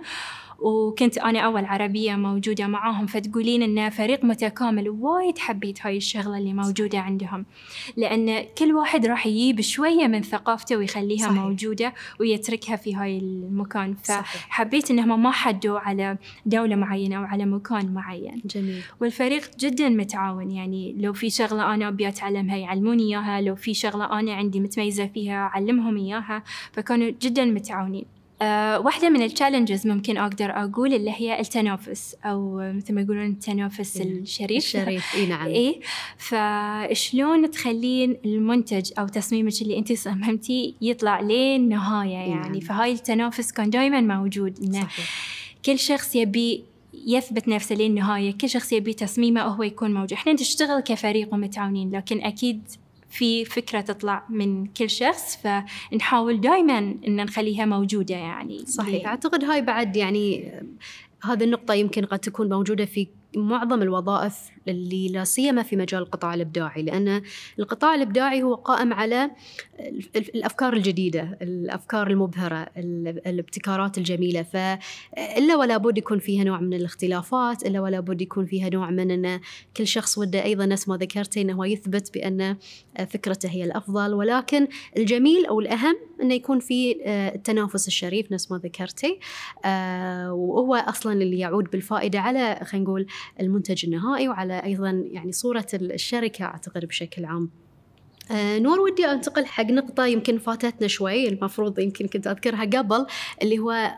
وكنت 0.59 1.17
أنا 1.17 1.39
أول 1.39 1.65
عربية 1.65 2.15
موجودة 2.15 2.67
معاهم 2.67 3.05
فتقولين 3.05 3.63
إنه 3.63 3.89
فريق 3.89 4.25
متكامل 4.25 4.89
وايد 4.89 5.37
حبيت 5.37 5.85
هاي 5.85 5.97
الشغلة 5.97 6.37
اللي 6.37 6.53
موجودة 6.53 6.99
عندهم. 6.99 7.45
لأن 7.97 8.45
كل 8.57 8.73
واحد 8.73 9.05
راح 9.05 9.27
يجيب 9.27 9.61
شوية 9.61 10.07
من 10.07 10.21
ثقافته 10.21 10.77
ويخليها 10.77 11.27
صحيح. 11.27 11.31
موجودة 11.31 11.93
ويتركها 12.19 12.75
في 12.75 12.95
هاي 12.95 13.17
المكان. 13.17 13.95
فحبيت 14.03 14.91
إنهم 14.91 15.23
ما 15.23 15.31
حدوا 15.31 15.79
على 15.79 16.17
دولة 16.45 16.75
معينة 16.75 17.17
أو 17.17 17.23
على 17.23 17.45
مكان 17.45 17.93
معين. 17.93 18.41
جميل. 18.45 18.81
والفريق 19.01 19.57
جدا 19.59 19.89
متعاون. 19.89 20.51
يعني 20.51 20.95
لو 20.99 21.13
في 21.13 21.29
شغلة 21.29 21.73
أنا 21.73 21.87
أبي 21.87 22.07
أتعلمها 22.07 22.57
يعلموني 22.57 23.03
إياها 23.03 23.41
لو 23.41 23.55
في 23.55 23.73
شغلة 23.73 24.19
أنا 24.19 24.33
عندي 24.33 24.59
متميزة 24.59 25.07
فيها 25.07 25.33
أعلمهم 25.33 25.97
إياها. 25.97 26.43
فكانوا 26.71 27.11
جدا 27.21 27.45
متعاونين. 27.45 28.05
أه 28.41 28.79
واحدة 28.79 29.09
من 29.09 29.21
التشالنجز 29.21 29.87
ممكن 29.87 30.17
أقدر 30.17 30.51
أقول 30.51 30.93
اللي 30.93 31.11
هي 31.17 31.39
التنافس 31.39 32.15
أو 32.25 32.71
مثل 32.73 32.93
ما 32.93 33.01
يقولون 33.01 33.25
التنافس 33.25 33.97
إيه. 33.97 34.11
الشريف 34.11 34.63
الشريف 34.63 35.15
إي 35.15 35.25
نعم 35.25 35.47
إيه 35.57 35.79
فشلون 36.17 37.51
تخلين 37.51 38.17
المنتج 38.25 38.91
أو 38.99 39.07
تصميمك 39.07 39.61
اللي 39.61 39.77
أنت 39.77 39.93
صممتيه 39.93 40.73
يطلع 40.81 41.21
للنهاية 41.21 42.11
يعني 42.11 42.49
نعم. 42.49 42.59
فهاي 42.59 42.91
التنافس 42.91 43.51
كان 43.51 43.69
دائما 43.69 44.01
موجود 44.01 44.59
إنه 44.63 44.81
صحيح. 44.81 45.09
كل 45.65 45.79
شخص 45.79 46.15
يبي 46.15 46.63
يثبت 46.93 47.47
نفسه 47.47 47.75
للنهاية 47.75 48.37
كل 48.37 48.49
شخص 48.49 48.73
يبي 48.73 48.93
تصميمه 48.93 49.41
هو 49.41 49.63
يكون 49.63 49.93
موجود 49.93 50.13
إحنا 50.13 50.33
نشتغل 50.33 50.79
كفريق 50.79 51.33
ومتعاونين 51.33 51.91
لكن 51.91 52.21
أكيد 52.21 52.61
في 53.09 53.45
فكرة 53.45 53.81
تطلع 53.81 54.23
من 54.29 54.65
كل 54.65 54.89
شخص 54.89 55.37
فنحاول 55.37 56.41
دائما 56.41 56.77
أن 56.77 57.15
نخليها 57.15 57.65
موجودة 57.65 58.15
يعني. 58.15 58.65
صحيح. 58.65 59.07
أعتقد 59.07 59.43
هاي 59.43 59.61
بعد 59.61 59.95
يعني 59.95 60.53
هذه 61.23 61.43
النقطة 61.43 61.73
يمكن 61.73 62.05
قد 62.05 62.19
تكون 62.19 62.49
موجودة 62.49 62.85
في 62.85 63.07
معظم 63.37 63.81
الوظائف 63.81 64.49
اللي 64.67 65.07
لا 65.07 65.23
سيما 65.23 65.63
في 65.63 65.75
مجال 65.75 66.01
القطاع 66.01 66.33
الإبداعي 66.33 66.83
لأن 66.83 67.21
القطاع 67.59 67.95
الإبداعي 67.95 68.43
هو 68.43 68.55
قائم 68.55 68.93
على 68.93 69.31
الأفكار 70.15 70.73
الجديدة، 70.73 71.37
الأفكار 71.41 72.07
المبهرة، 72.07 72.67
الابتكارات 72.77 73.97
الجميلة. 73.97 74.43
فالا 74.43 75.55
ولا 75.55 75.77
بد 75.77 75.97
يكون 75.97 76.19
فيها 76.19 76.43
نوع 76.43 76.59
من 76.59 76.73
الاختلافات، 76.73 77.65
إلا 77.65 77.79
ولا 77.79 77.99
بد 77.99 78.21
يكون 78.21 78.45
فيها 78.45 78.69
نوع 78.69 78.89
من 78.89 79.11
إن 79.11 79.39
كل 79.77 79.87
شخص 79.87 80.17
وده 80.17 80.43
أيضا 80.43 80.65
نفس 80.65 80.89
ما 80.89 80.97
ذكرتي 80.97 81.41
إنه 81.41 81.53
هو 81.53 81.63
يثبت 81.63 82.13
بأن 82.13 82.57
فكرته 83.09 83.49
هي 83.49 83.63
الأفضل. 83.63 84.13
ولكن 84.13 84.67
الجميل 84.97 85.45
أو 85.45 85.59
الأهم 85.59 85.95
إنه 86.21 86.33
يكون 86.33 86.59
في 86.59 86.97
التنافس 87.07 87.87
الشريف 87.87 88.31
نفس 88.31 88.51
ما 88.51 88.57
ذكرتي. 88.57 89.19
آه، 89.65 90.33
وهو 90.33 90.75
أصلا 90.75 91.13
اللي 91.13 91.39
يعود 91.39 91.69
بالفائدة 91.71 92.19
على 92.19 92.59
خلينا 92.63 92.87
نقول 92.87 93.07
المنتج 93.39 93.85
النهائي 93.85 94.27
وعلى 94.29 94.63
أيضا 94.63 95.03
يعني 95.11 95.31
صورة 95.31 95.67
الشركة 95.73 96.45
أعتقد 96.45 96.85
بشكل 96.85 97.25
عام. 97.25 97.49
آه 98.31 98.59
نور 98.59 98.79
ودي 98.79 99.05
أنتقل 99.05 99.45
حق 99.45 99.65
نقطة 99.65 100.05
يمكن 100.05 100.37
فاتتنا 100.37 100.87
شوي 100.87 101.27
المفروض 101.27 101.79
يمكن 101.79 102.07
كنت 102.07 102.27
أذكرها 102.27 102.65
قبل 102.65 103.05
اللي 103.41 103.59
هو 103.59 103.97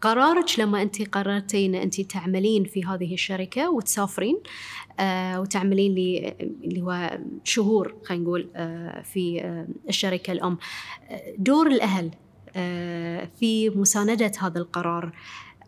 قرارك 0.00 0.58
لما 0.58 0.82
أنت 0.82 1.02
قررتي 1.02 1.66
أن 1.66 1.74
أنت 1.74 2.00
تعملين 2.00 2.64
في 2.64 2.84
هذه 2.84 3.14
الشركة 3.14 3.70
وتسافرين 3.70 4.38
آه 5.00 5.40
وتعملين 5.40 5.94
لي 5.94 6.34
اللي 6.64 6.82
هو 6.82 7.18
شهور 7.44 7.94
خلينا 8.04 8.24
نقول 8.24 8.50
آه 8.56 9.02
في 9.02 9.40
آه 9.40 9.66
الشركة 9.88 10.32
الأم. 10.32 10.58
آه، 11.10 11.34
دور 11.38 11.66
الأهل 11.66 12.10
آه 12.56 13.28
في 13.40 13.70
مساندة 13.70 14.32
هذا 14.40 14.58
القرار. 14.58 15.12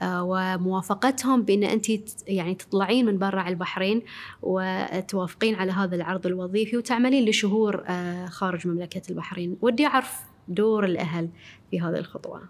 وموافقتهم 0.03 1.43
بأن 1.43 1.65
انت 1.65 1.87
يعني 2.29 2.55
تطلعين 2.55 3.07
من 3.07 3.19
برا 3.19 3.41
على 3.41 3.53
البحرين 3.53 4.03
وتوافقين 4.43 5.55
على 5.55 5.73
هذا 5.73 5.97
العرض 5.97 6.27
الوظيفي 6.27 6.77
وتعملين 6.77 7.29
لشهور 7.29 7.85
آه، 7.87 8.27
خارج 8.27 8.69
مملكة 8.69 9.03
البحرين. 9.11 9.57
ودي 9.63 9.87
أعرف 9.87 10.21
دور 10.49 10.85
الأهل 10.85 11.29
في 11.71 11.81
هذه 11.81 11.99
الخطوة. 11.99 12.43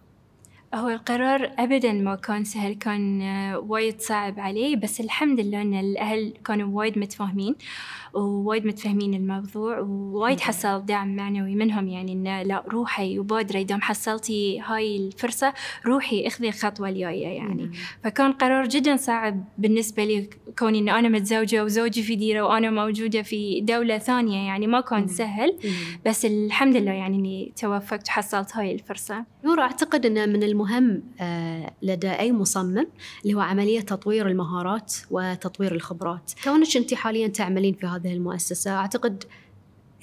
هو 0.75 0.89
القرار 0.89 1.51
أبدا 1.59 1.93
ما 1.93 2.15
كان 2.15 2.45
سهل 2.45 2.75
كان 2.75 3.23
آه، 3.23 3.59
وايد 3.59 4.01
صعب 4.01 4.41
علي 4.41 4.77
بس 4.77 5.01
الحمد 5.01 5.41
لله 5.41 5.63
أن 5.63 5.75
الأهل 5.75 6.35
كانوا 6.45 6.79
وايد 6.79 6.99
متفاهمين 6.99 7.55
ووايد 8.15 8.67
متفاهمين 8.67 9.15
الموضوع 9.15 9.79
ووايد 9.79 10.41
حصل 10.41 10.87
دعم 10.87 11.17
معنوي 11.17 11.55
منهم 11.55 11.89
يعني 11.89 12.13
إنه 12.13 12.43
لا 12.43 12.65
روحي 12.69 13.19
وبادري 13.19 13.65
دام 13.65 13.81
حصلتي 13.81 14.61
هاي 14.61 14.97
الفرصة 14.97 15.55
روحي 15.87 16.27
إخذي 16.27 16.49
الخطوة 16.49 16.89
الجاية 16.89 17.27
يعني. 17.27 17.71
فكان 18.05 18.33
قرار 18.33 18.69
جدا 18.69 18.97
صعب 18.97 19.45
بالنسبة 19.59 20.05
لي 20.05 20.31
كوني 20.59 20.79
إن 20.79 20.89
أنا 20.89 21.09
متزوجة 21.09 21.65
وزوجي 21.65 22.03
في 22.03 22.17
ديرة 22.17 22.43
وأنا 22.43 22.71
موجودة 22.71 23.23
في 23.23 23.61
دولة 23.61 23.99
ثانية 23.99 24.47
يعني 24.47 24.67
ما 24.67 24.81
كان 24.81 25.09
سهل 25.09 25.59
بس 26.07 26.25
الحمد 26.25 26.77
لله 26.77 26.93
يعني 26.93 27.17
إني 27.17 27.53
توفقت 27.57 28.09
وحصلت 28.09 28.57
هاي 28.57 28.75
الفرصة. 28.75 29.25
نور 29.45 29.61
أعتقد 29.61 30.07
أن 30.07 30.33
من 30.33 30.43
المهم 30.43 30.64
آه، 31.21 31.73
لدى 31.83 32.11
أي 32.11 32.33
مصمم 32.33 32.87
اللي 33.23 33.35
هو 33.35 33.41
عملية 33.41 33.81
تطوير 33.81 34.27
المهارات 34.29 34.95
وتطوير 35.11 35.75
الخبرات. 35.75 36.33
كونك 36.45 36.77
أنت 36.77 36.95
حاليا 36.95 37.29
تعملين 37.29 37.75
في 37.75 37.87
هذه 37.87 38.13
المؤسسة 38.13 38.71
أعتقد 38.71 39.25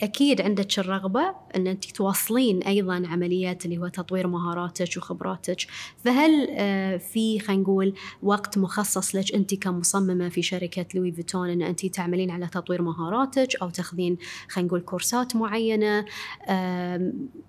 أكيد 0.02 0.42
عندك 0.42 0.80
الرغبة 0.80 1.36
أن 1.56 1.68
أنت 1.68 1.86
تواصلين 1.86 2.64
أيضا 2.64 3.04
عمليات 3.08 3.66
اللي 3.66 3.78
هو 3.78 3.88
تطوير 3.88 4.28
مهاراتك 4.28 4.98
وخبراتك 4.98 5.58
فهل 6.06 6.48
آه، 6.50 6.98
في 6.98 7.40
خلينا 7.40 7.62
نقول 7.62 7.94
وقت 8.24 8.58
مخصص 8.58 9.16
لك 9.16 9.34
أنت 9.34 9.54
كمصممة 9.56 10.30
في 10.30 10.42
شركة 10.42 10.86
لوي 10.96 11.12
فيتون 11.12 11.50
أن 11.50 11.62
أنت 11.62 11.86
تعملين 11.86 12.32
على 12.32 12.48
تطوير 12.48 12.82
مهاراتك 12.82 13.56
أو 13.62 13.70
تاخذين 13.70 14.18
خلينا 14.50 14.68
نقول 14.68 14.82
كورسات 14.82 15.36
معينة 15.36 16.06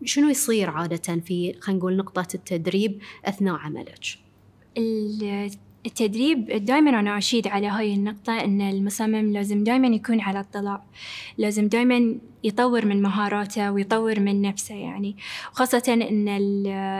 شنو 0.05 0.29
يصير 0.29 0.71
عادة 0.71 1.21
في 1.21 1.55
خلينا 1.61 1.79
نقول 1.79 1.97
نقطة 1.97 2.27
التدريب 2.35 2.99
أثناء 3.25 3.55
عملك؟ 3.55 4.05
التدريب 5.87 6.65
دائما 6.65 7.01
أنا 7.01 7.19
أشيد 7.19 7.47
على 7.47 7.67
هاي 7.67 7.95
النقطة 7.95 8.41
أن 8.41 8.61
المصمم 8.61 9.33
لازم 9.33 9.65
دائما 9.65 9.89
يكون 9.89 10.21
على 10.21 10.41
اطلاع 10.41 10.83
لازم 11.39 11.69
دائما 11.69 12.15
يطور 12.45 12.87
من 12.87 13.03
مهاراته 13.03 13.73
ويطور 13.73 14.21
من 14.21 14.43
نفسه 14.43 14.75
يعني. 14.75 15.17
وخاصة 15.53 15.83
أن 15.89 16.29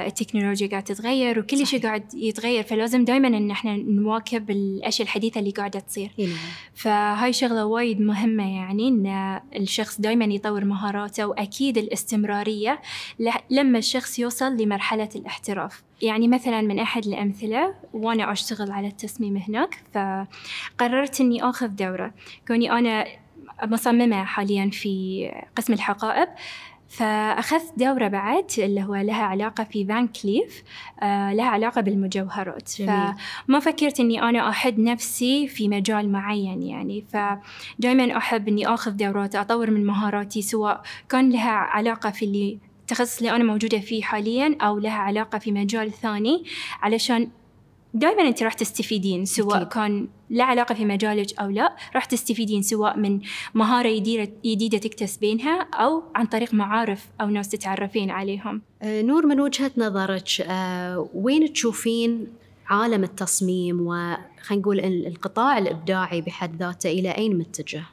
التكنولوجيا 0.07 0.69
قاعدة 0.69 0.87
تتغير 0.95 1.39
وكل 1.39 1.67
شيء 1.67 1.83
قاعد 1.83 2.15
يتغير 2.15 2.63
فلازم 2.63 3.05
دائما 3.05 3.29
أن 3.29 3.51
إحنا 3.51 3.77
نواكب 3.77 4.51
الأشياء 4.51 5.09
الحديثة 5.09 5.41
اللي 5.41 5.51
قاعدة 5.51 5.81
تصير. 5.81 6.11
نعم. 6.19 6.29
فهاي 6.75 7.33
شغلة 7.33 7.65
وايد 7.65 8.01
مهمة 8.01 8.57
يعني 8.57 8.89
أن 8.89 9.41
الشخص 9.57 10.01
دائما 10.01 10.25
يطور 10.25 10.65
مهاراته 10.65 11.27
وأكيد 11.27 11.79
الاستمرارية 11.79 12.81
لما 13.51 13.79
الشخص 13.79 14.19
يوصل 14.19 14.57
لمرحلة 14.57 15.09
الاحتراف. 15.17 15.83
يعني 16.03 16.29
مثلا 16.29 16.61
من 16.61 16.79
أحد 16.79 17.07
الأمثلة 17.07 17.75
وأنا 17.93 18.33
أشتغل 18.33 18.71
على 18.71 18.89
التصميم 18.89 19.37
هناك 19.37 19.83
فقررت 19.95 21.21
أني 21.21 21.43
أخذ 21.43 21.69
دورة. 21.69 22.15
كوني 22.49 22.73
أنا 22.73 23.07
مصممة 23.65 24.25
حاليا 24.25 24.71
في 24.71 25.29
قسم 25.57 25.73
الحقائب 25.73 26.29
فأخذت 26.89 27.73
دورة 27.77 28.09
بعد 28.09 28.47
اللي 28.59 28.83
هو 28.83 28.95
لها 28.95 29.23
علاقة 29.23 29.65
في 29.65 29.87
فان 29.87 30.09
كليف 30.09 30.63
آه 31.03 31.33
لها 31.33 31.47
علاقة 31.47 31.81
بالمجوهرات. 31.81 32.73
جميل. 32.79 33.15
فما 33.49 33.61
فكرت 33.61 34.01
إني 34.01 34.23
أنا 34.23 34.49
أحد 34.49 34.79
نفسي 34.79 35.49
في 35.49 35.69
مجال 35.69 36.13
معين 36.13 36.63
يعني. 36.63 37.05
فدائما 37.09 38.17
أحب 38.17 38.49
إني 38.49 38.67
أخذ 38.67 38.91
دورات 38.91 39.35
أطور 39.37 39.71
من 39.71 39.87
مهاراتي 39.87 40.43
سواء 40.43 40.83
كان 41.09 41.31
لها 41.31 41.51
علاقة 41.51 42.11
في 42.11 42.25
اللي 42.25 42.59
التخصص 42.93 43.19
اللي 43.19 43.31
أنا 43.31 43.45
موجودة 43.45 43.79
فيه 43.79 44.03
حاليا 44.03 44.57
أو 44.61 44.79
لها 44.79 44.93
علاقة 44.93 45.39
في 45.39 45.53
مجال 45.53 45.93
ثاني 45.93 46.45
علشان 46.83 47.29
دائما 47.95 48.29
أنت 48.29 48.43
راح 48.43 48.53
تستفيدين 48.53 49.25
سواء 49.25 49.57
أكيد. 49.57 49.69
كان 49.69 50.09
لا 50.31 50.45
علاقة 50.45 50.75
في 50.75 50.85
مجالك 50.85 51.41
أو 51.41 51.49
لا 51.49 51.77
راح 51.95 52.05
تستفيدين 52.05 52.63
سواء 52.63 52.99
من 52.99 53.21
مهارة 53.55 53.97
جديده 54.45 54.79
تكتسبينها 54.79 55.69
أو 55.75 56.03
عن 56.15 56.27
طريق 56.27 56.55
معارف 56.55 57.09
أو 57.21 57.27
ناس 57.27 57.49
تتعرفين 57.49 58.11
عليهم. 58.11 58.63
آه 58.83 59.03
نور 59.03 59.27
من 59.27 59.41
وجهة 59.41 59.71
نظرك 59.77 60.41
آه 60.41 61.09
وين 61.15 61.53
تشوفين 61.53 62.27
عالم 62.67 63.05
التصميم 63.05 63.81
وخلينا 63.81 64.63
نقول 64.63 64.81
القطاع 64.81 65.59
الإبداعي 65.59 66.21
بحد 66.21 66.57
ذاته 66.57 66.91
إلى 66.91 67.11
أين 67.11 67.39
متجه؟ 67.39 67.85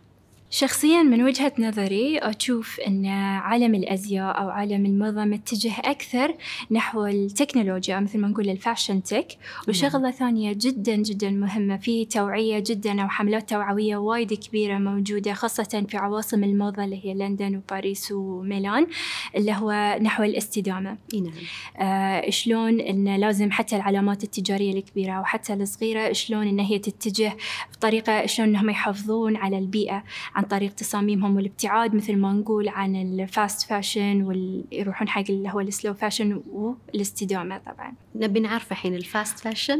شخصيا 0.52 1.04
من 1.04 1.24
وجهة 1.24 1.54
نظري 1.60 2.18
أشوف 2.18 2.80
أن 2.80 3.06
عالم 3.06 3.76
الأزياء 3.76 4.42
أو 4.42 4.50
عالم 4.50 4.86
الموضة 4.86 5.26
متجه 5.26 5.74
أكثر 5.80 6.36
نحو 6.72 7.06
التكنولوجيا 7.06 8.00
مثل 8.00 8.20
ما 8.20 8.28
نقول 8.28 8.50
الفاشن 8.50 9.04
تك. 9.04 9.28
وشغلة 9.68 10.12
ثانية 10.12 10.54
جدا 10.54 10.96
جدا 10.96 11.30
مهمة 11.30 11.78
في 11.78 12.06
توعية 12.06 12.64
جدا 12.68 13.02
أو 13.02 13.08
حملات 13.08 13.50
توعوية 13.50 13.98
وايد 13.98 14.34
كبيرة 14.34 14.78
موجودة 14.78 15.34
خاصة 15.34 15.86
في 15.90 15.98
عواصم 15.98 16.44
الموضة 16.44 16.84
اللي 16.84 17.06
هي 17.06 17.14
لندن 17.14 17.56
وباريس 17.56 18.12
وميلان 18.12 18.88
اللي 19.36 19.52
هو 19.52 20.00
نحو 20.02 20.24
الاستدامة. 20.24 20.98
نعم. 21.14 21.32
آه 21.78 22.30
شلون 22.30 22.80
أن 22.80 23.16
لازم 23.16 23.52
حتى 23.52 23.76
العلامات 23.76 24.24
التجارية 24.24 24.74
الكبيرة 24.74 25.20
وحتى 25.20 25.54
الصغيرة 25.54 26.14
شلون 26.14 26.48
أن 26.48 26.60
هي 26.60 26.80
تتجه 26.80 27.38
بطريقة 27.74 28.26
شلون 28.26 28.50
أنهم 28.50 28.70
يحافظون 28.70 29.36
على 29.36 29.58
البيئة 29.58 30.04
عن 30.40 30.46
طريق 30.46 30.74
تصاميمهم 30.74 31.36
والابتعاد 31.36 31.96
مثل 31.96 32.16
ما 32.16 32.34
نقول 32.34 32.70
عن 32.70 32.96
ال 32.96 33.11
fast 33.11 33.70
fashion 33.70 34.22
ويروحون 34.22 35.08
حق 35.10 35.24
اللي 35.30 35.50
هو 35.50 35.60
ال 35.60 35.67
slow 35.67 35.94
fashion 35.94 36.42
والاستدامة 36.52 37.58
طبعا. 37.58 37.94
نبي 38.16 38.40
نعرف 38.40 38.72
الحين 38.72 38.96
ال 38.96 39.05
fast 39.05 39.40
fashion 39.40 39.80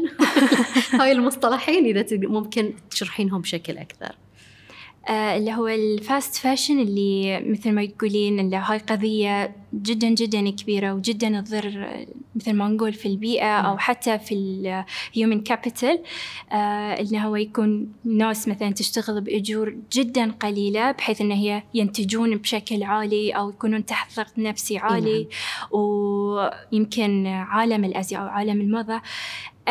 هاي 1.00 1.12
المصطلحين 1.12 1.84
إذا 1.84 2.06
ممكن 2.12 2.72
تشرحينهم 2.90 3.40
بشكل 3.40 3.78
أكثر. 3.78 4.06
آه 4.06 4.29
اللي 5.08 5.52
هو 5.52 5.68
ال 5.68 5.82
fast 5.82 6.36
fashion 6.36 6.80
اللي 6.80 7.40
مثل 7.40 7.72
ما 7.72 7.82
يقولين 7.82 8.40
اللي 8.40 8.56
هاي 8.56 8.78
قضية 8.78 9.56
جدا 9.74 10.08
جدا 10.08 10.50
كبيرة 10.50 10.92
وجدا 10.94 11.40
تضر 11.40 11.88
مثل 12.34 12.52
ما 12.52 12.68
نقول 12.68 12.92
في 12.92 13.06
البيئة 13.06 13.58
أو 13.60 13.78
حتى 13.78 14.18
في 14.18 14.34
ال 14.34 14.52
human 14.52 15.40
capital 15.40 15.98
آه 16.52 17.00
إنه 17.00 17.26
هو 17.26 17.36
يكون 17.36 17.92
ناس 18.04 18.48
مثلا 18.48 18.70
تشتغل 18.70 19.20
بأجور 19.20 19.76
جدا 19.92 20.32
قليلة 20.32 20.90
بحيث 20.92 21.20
إن 21.20 21.30
هي 21.30 21.62
ينتجون 21.74 22.36
بشكل 22.36 22.82
عالي 22.82 23.30
أو 23.30 23.50
يكونون 23.50 23.86
تحت 23.86 24.16
ضغط 24.16 24.38
نفسي 24.38 24.78
عالي 24.78 25.28
ويمكن 25.70 27.26
عالم 27.26 27.84
الأزياء 27.84 28.22
أو 28.22 28.26
عالم 28.26 28.60
الموضة. 28.60 29.02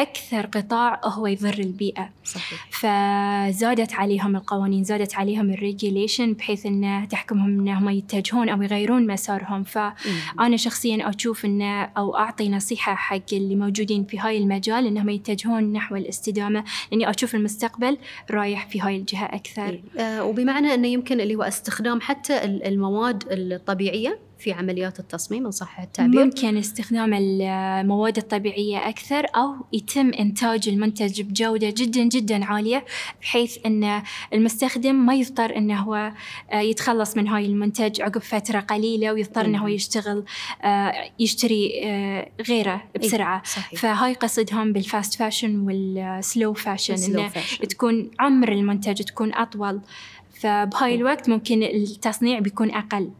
أكثر 0.01 0.45
قطاع 0.45 1.01
هو 1.03 1.27
يضر 1.27 1.59
البيئة. 1.59 2.09
صحيح. 2.23 2.67
فزادت 2.71 3.93
عليهم 3.93 4.35
القوانين 4.35 4.83
زادت 4.83 5.15
عليهم 5.15 5.49
الريجيليشن 5.49 6.33
بحيث 6.33 6.65
أنه 6.65 7.05
تحكمهم 7.05 7.59
أنهم 7.59 7.89
يتجهون 7.89 8.49
أو 8.49 8.61
يغيرون 8.61 9.07
مسارهم. 9.07 9.63
فأنا 9.63 10.57
شخصيا 10.57 11.09
أشوف 11.09 11.45
أنه 11.45 11.83
أو 11.83 12.17
أعطي 12.17 12.49
نصيحة 12.49 12.95
حق 12.95 13.33
اللي 13.33 13.55
موجودين 13.55 14.05
في 14.05 14.19
هاي 14.19 14.37
المجال 14.37 14.87
أنهم 14.87 15.09
يتجهون 15.09 15.73
نحو 15.73 15.95
الاستدامة 15.95 16.63
لأني 16.91 17.09
أشوف 17.09 17.35
المستقبل 17.35 17.97
رايح 18.31 18.67
في 18.67 18.81
هاي 18.81 18.95
الجهة 18.95 19.25
أكثر. 19.25 19.81
آه 19.97 20.23
وبمعنى 20.23 20.73
أنه 20.73 20.87
يمكن 20.87 21.21
اللي 21.21 21.35
هو 21.35 21.43
استخدام 21.43 22.01
حتى 22.01 22.43
المواد 22.43 23.23
الطبيعية 23.31 24.28
في 24.39 24.51
عمليات 24.51 24.99
التصميم 24.99 25.45
إن 25.45 25.51
صح 25.51 25.79
التعبير 25.79 26.25
ممكن 26.25 26.57
استخدام 26.57 27.13
المواد 27.13 28.17
الطبيعية 28.17 28.89
أكثر 28.89 29.25
أو 29.35 29.55
يتم 29.73 30.13
إنتاج 30.13 30.69
المنتج 30.69 31.21
بجودة 31.21 31.69
جدا 31.77 32.03
جدا 32.03 32.45
عالية 32.45 32.85
بحيث 33.21 33.57
أن 33.65 34.01
المستخدم 34.33 34.95
ما 34.95 35.15
يضطر 35.15 35.57
أنه 35.57 35.79
هو 35.79 36.11
يتخلص 36.53 37.17
من 37.17 37.27
هاي 37.27 37.45
المنتج 37.45 38.01
عقب 38.01 38.21
فترة 38.21 38.59
قليلة 38.59 39.13
ويضطر 39.13 39.45
أنه 39.45 39.63
هو 39.63 39.67
يشتغل 39.67 40.23
يشتري 41.19 41.71
غيره 42.47 42.83
بسرعة 43.01 43.43
صحيح. 43.45 43.81
فهاي 43.81 44.13
قصدهم 44.13 44.73
بال 44.73 44.87
fast 44.87 45.13
fashion 45.13 45.59
وال 45.59 45.91
slow 45.91 46.53
fashion 46.53 47.27
fashion. 47.27 47.67
تكون 47.67 48.11
عمر 48.19 48.51
المنتج 48.51 49.01
تكون 49.01 49.33
أطول 49.33 49.81
فبهاي 50.39 50.95
الوقت 50.95 51.29
ممكن 51.29 51.63
التصنيع 51.63 52.39
بيكون 52.39 52.71
أقل. 52.71 53.11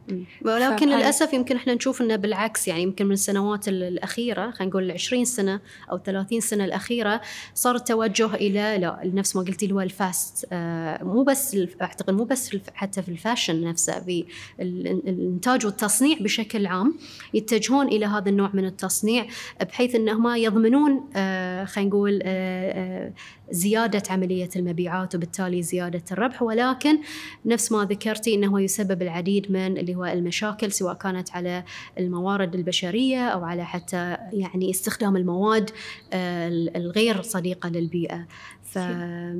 ولكن 0.44 0.88
للأسف 0.88 1.32
يمكن 1.32 1.56
إحنا 1.56 1.74
نشوف 1.74 2.02
إنه 2.02 2.16
بالعكس 2.16 2.68
يعني 2.68 2.82
يمكن 2.82 3.06
من 3.06 3.12
السنوات 3.12 3.68
ال- 3.68 3.82
الأخيرة 3.82 4.50
خلينا 4.50 4.70
نقول 4.70 4.82
ال 4.84 4.90
20 4.92 5.24
سنة 5.24 5.60
أو 5.90 5.98
30 5.98 6.40
سنة 6.40 6.64
الأخيرة 6.64 7.20
صار 7.54 7.76
التوجه 7.76 8.34
إلى 8.34 8.78
لا 8.80 9.00
نفس 9.04 9.36
ما 9.36 9.42
قلتي 9.42 9.64
اللي 9.66 9.74
هو 9.74 9.80
ال 9.80 9.93
fast 9.93 10.46
آه 10.52 11.04
مو 11.04 11.22
بس 11.22 11.56
أعتقد 11.82 12.14
مو 12.14 12.24
بس 12.24 12.56
حتى 12.74 13.02
في 13.02 13.08
ال 13.08 13.15
fashion 13.15 13.64
نفسه 13.64 14.00
في 14.00 14.24
ال- 14.60 14.86
ال- 14.88 15.08
الإنتاج 15.08 15.66
والتصنيع 15.66 16.18
بشكل 16.20 16.66
عام 16.66 16.94
يتجهون 17.34 17.86
إلى 17.88 18.06
هذا 18.06 18.28
النوع 18.30 18.50
من 18.54 18.64
التصنيع 18.64 19.26
بحيث 19.60 19.94
انهم 19.94 20.34
يضمنون 20.34 21.10
آه 21.16 21.64
خلينا 21.64 21.88
نقول 21.90 22.20
آه 22.22 22.72
آه 23.06 23.12
زيادة 23.52 24.02
عملية 24.10 24.48
المبيعات 24.56 25.14
وبالتالي 25.14 25.62
زيادة 25.62 26.02
الربح 26.12 26.42
ولكن 26.42 26.98
نفس 27.46 27.72
ما 27.72 27.84
ذكرتي 27.84 28.34
إنه 28.34 28.60
يسبب 28.60 29.02
العديد 29.02 29.52
من 29.52 29.78
اللي 29.78 29.94
هو 29.94 30.04
المشاكل 30.04 30.72
سواء 30.72 30.94
كانت 30.94 31.30
على 31.32 31.64
الموارد 31.98 32.54
البشرية 32.54 33.28
أو 33.28 33.44
على 33.44 33.64
حتى 33.64 34.16
يعني 34.32 34.70
استخدام 34.70 35.16
المواد 35.16 35.70
آه، 36.12 36.48
الغير 36.48 37.22
صديقة 37.22 37.68
للبيئة 37.68 38.26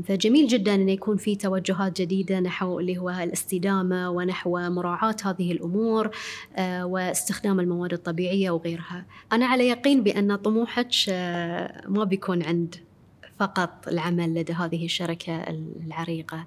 فجميل 0.04 0.46
جدا 0.46 0.74
انه 0.74 0.92
يكون 0.92 1.16
في 1.16 1.36
توجهات 1.36 2.00
جديدة 2.00 2.40
نحو 2.40 2.80
اللي 2.80 2.98
هو 2.98 3.10
الاستدامة 3.10 4.10
ونحو 4.10 4.58
مراعاة 4.58 5.16
هذه 5.24 5.52
الأمور 5.52 6.10
آه، 6.56 6.86
واستخدام 6.86 7.60
المواد 7.60 7.92
الطبيعية 7.92 8.50
وغيرها. 8.50 9.06
أنا 9.32 9.46
على 9.46 9.68
يقين 9.68 10.02
بأن 10.02 10.36
طموحك 10.36 10.90
آه، 11.08 11.88
ما 11.88 12.04
بيكون 12.04 12.42
عند 12.42 12.74
فقط 13.40 13.88
العمل 13.88 14.34
لدى 14.34 14.52
هذه 14.52 14.84
الشركة 14.84 15.44
العريقة 15.86 16.46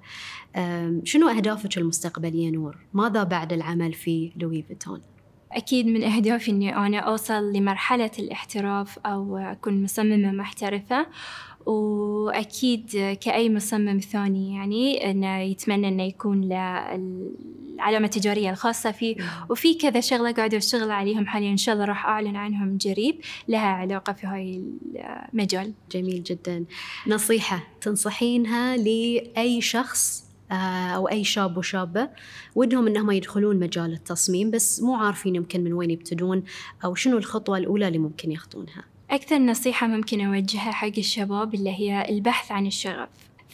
شنو 1.04 1.28
أهدافك 1.28 1.78
المستقبلية 1.78 2.50
نور؟ 2.50 2.76
ماذا 2.92 3.22
بعد 3.22 3.52
العمل 3.52 3.92
في 3.92 4.32
لوي 4.36 4.62
فيتون؟ 4.62 5.00
أكيد 5.52 5.86
من 5.86 6.04
أهدافي 6.04 6.50
إني 6.50 6.76
أنا 6.76 6.98
أوصل 6.98 7.52
لمرحلة 7.52 8.10
الاحتراف 8.18 8.98
أو 8.98 9.36
أكون 9.36 9.82
مصممة 9.82 10.32
محترفة 10.32 11.06
وأكيد 11.66 13.16
كأي 13.20 13.50
مصمم 13.50 13.98
ثاني 13.98 14.54
يعني 14.54 15.10
إنه 15.10 15.38
يتمنى 15.38 15.88
إنه 15.88 16.02
يكون 16.02 16.48
له 16.48 16.94
العلامة 17.74 18.04
التجارية 18.04 18.50
الخاصة 18.50 18.90
فيه. 18.90 19.16
وفي 19.50 19.74
كذا 19.74 20.00
شغلة 20.00 20.32
قاعدة 20.32 20.56
أشتغل 20.56 20.90
عليهم 20.90 21.26
حاليا 21.26 21.50
إن 21.50 21.56
شاء 21.56 21.74
الله 21.74 21.84
راح 21.84 22.06
أعلن 22.06 22.36
عنهم 22.36 22.78
قريب 22.86 23.20
لها 23.48 23.66
علاقة 23.66 24.12
في 24.12 24.26
هاي 24.26 24.62
المجال. 25.32 25.72
جميل 25.92 26.22
جدا. 26.22 26.64
نصيحة 27.06 27.64
تنصحينها 27.80 28.76
لأي 28.76 29.60
شخص 29.60 30.24
آه، 30.52 30.90
أو 30.90 31.08
أي 31.08 31.24
شاب 31.24 31.56
وشابة 31.56 32.08
ودهم 32.54 32.86
أنهم 32.86 33.10
يدخلون 33.10 33.58
مجال 33.58 33.92
التصميم 33.92 34.50
بس 34.50 34.82
مو 34.82 34.94
عارفين 34.94 35.34
يمكن 35.34 35.64
من 35.64 35.72
وين 35.72 35.90
يبتدون 35.90 36.42
أو 36.84 36.94
شنو 36.94 37.18
الخطوة 37.18 37.58
الأولى 37.58 37.88
اللي 37.88 37.98
ممكن 37.98 38.32
ياخذونها. 38.32 38.93
أكثر 39.10 39.38
نصيحة 39.38 39.86
ممكن 39.86 40.20
أوجهها 40.20 40.72
حق 40.72 40.98
الشباب 40.98 41.54
اللي 41.54 41.70
هي 41.70 42.08
البحث 42.08 42.52
عن 42.52 42.66
الشغف. 42.66 43.08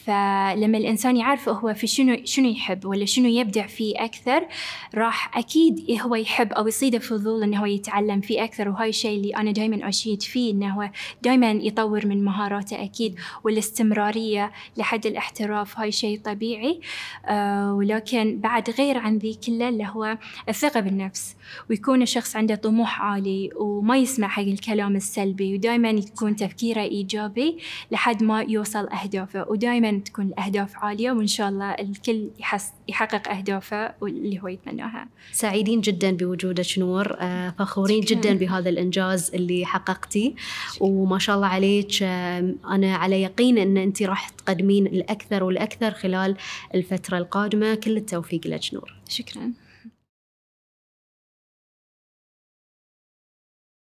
فلما 0.05 0.77
الإنسان 0.77 1.17
يعرف 1.17 1.49
هو 1.49 1.73
في 1.73 1.87
شنو 1.87 2.17
شنو 2.25 2.49
يحب 2.49 2.85
ولا 2.85 3.05
شنو 3.05 3.27
يبدع 3.27 3.67
فيه 3.67 3.93
أكثر 3.97 4.47
راح 4.95 5.37
أكيد 5.37 6.01
هو 6.01 6.15
يحب 6.15 6.53
أو 6.53 6.67
يصيده 6.67 6.99
فضول 6.99 7.43
إنه 7.43 7.59
هو 7.59 7.65
يتعلم 7.65 8.21
فيه 8.21 8.43
أكثر. 8.43 8.69
وهاي 8.69 8.89
الشيء 8.89 9.17
اللي 9.17 9.35
أنا 9.35 9.51
دائما 9.51 9.89
أشيد 9.89 10.21
فيه 10.21 10.51
إنه 10.51 10.69
هو 10.69 10.89
دائما 11.21 11.51
يطور 11.51 12.07
من 12.07 12.23
مهاراته 12.25 12.83
أكيد 12.83 13.15
والاستمرارية 13.43 14.51
لحد 14.77 15.05
الاحتراف. 15.05 15.79
هاي 15.79 15.91
شيء 15.91 16.19
طبيعي. 16.19 16.79
آه 17.25 17.73
ولكن 17.73 18.39
بعد 18.39 18.69
غير 18.69 18.97
عن 18.97 19.17
ذي 19.17 19.37
كله 19.47 19.69
اللي 19.69 19.87
هو 19.87 20.17
الثقة 20.49 20.79
بالنفس 20.79 21.35
ويكون 21.69 22.01
الشخص 22.01 22.35
عنده 22.35 22.55
طموح 22.55 23.01
عالي 23.01 23.49
وما 23.55 23.97
يسمع 23.97 24.27
حق 24.27 24.43
الكلام 24.43 24.95
السلبي 24.95 25.55
ودائما 25.55 25.89
يكون 25.89 26.35
تفكيره 26.35 26.81
إيجابي 26.81 27.57
لحد 27.91 28.23
ما 28.23 28.41
يوصل 28.41 28.87
أهدافه 28.87 29.45
ودائما 29.49 29.90
تكون 29.99 30.25
الأهداف 30.27 30.75
عالية 30.75 31.11
وإن 31.11 31.27
شاء 31.27 31.49
الله 31.49 31.71
الكل 31.71 32.29
يحس 32.39 32.71
يحقق 32.87 33.29
أهدافه 33.29 33.93
واللي 34.01 34.39
هو 34.43 34.47
يتمناها. 34.47 35.07
سعيدين 35.31 35.81
جدا 35.81 36.11
بوجودك 36.11 36.79
نور 36.79 37.15
آه، 37.19 37.49
فخورين 37.59 38.01
شكراً. 38.05 38.17
جدا 38.21 38.33
بهذا 38.33 38.69
الإنجاز 38.69 39.31
اللي 39.33 39.65
حققتي. 39.65 40.35
وما 40.79 41.19
شاء 41.19 41.35
الله 41.35 41.47
عليك 41.47 42.03
أنا 42.03 42.95
على 42.95 43.21
يقين 43.21 43.57
أن 43.57 43.77
أنت 43.77 44.03
راح 44.03 44.29
تقدمين 44.29 44.87
الأكثر 44.87 45.43
والأكثر 45.43 45.91
خلال 45.91 46.35
الفترة 46.75 47.17
القادمة. 47.17 47.75
كل 47.75 47.97
التوفيق 47.97 48.47
لك 48.47 48.73
نور. 48.73 48.93
شكراً. 49.09 49.51